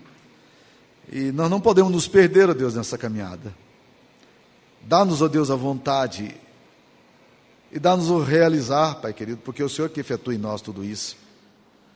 E 1.12 1.34
nós 1.34 1.50
não 1.50 1.60
podemos 1.60 1.92
nos 1.92 2.08
perder, 2.08 2.50
ó 2.50 2.54
Deus, 2.54 2.76
nessa 2.76 2.98
caminhada. 2.98 3.54
Dá-nos, 4.84 5.22
ó 5.22 5.28
Deus, 5.28 5.52
a 5.52 5.56
vontade 5.56 6.34
e 7.70 7.78
dá-nos 7.78 8.10
o 8.10 8.20
realizar, 8.24 8.96
Pai 9.02 9.12
querido, 9.12 9.42
porque 9.44 9.62
é 9.62 9.66
o 9.66 9.70
Senhor 9.70 9.90
que 9.90 10.00
efetua 10.00 10.34
em 10.34 10.38
nós 10.38 10.62
tudo 10.62 10.82
isso. 10.84 11.18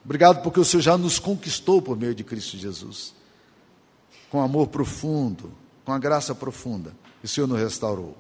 Obrigado 0.03 0.43
porque 0.43 0.59
o 0.59 0.65
Senhor 0.65 0.81
já 0.81 0.97
nos 0.97 1.19
conquistou 1.19 1.81
por 1.81 1.95
meio 1.95 2.13
de 2.13 2.23
Cristo 2.23 2.57
Jesus. 2.57 3.13
Com 4.29 4.41
amor 4.41 4.67
profundo, 4.67 5.51
com 5.85 5.91
a 5.91 5.99
graça 5.99 6.35
profunda, 6.35 6.91
o 7.23 7.27
Senhor 7.27 7.47
nos 7.47 7.59
restaurou. 7.59 8.17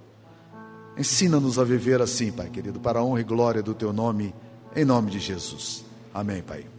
Ensina-nos 0.97 1.59
a 1.59 1.63
viver 1.63 2.01
assim, 2.01 2.31
Pai 2.31 2.49
querido, 2.49 2.79
para 2.79 2.99
a 2.99 3.03
honra 3.03 3.21
e 3.21 3.23
glória 3.23 3.61
do 3.61 3.73
Teu 3.73 3.93
nome, 3.93 4.33
em 4.75 4.85
nome 4.85 5.11
de 5.11 5.19
Jesus. 5.19 5.85
Amém, 6.13 6.41
Pai. 6.41 6.76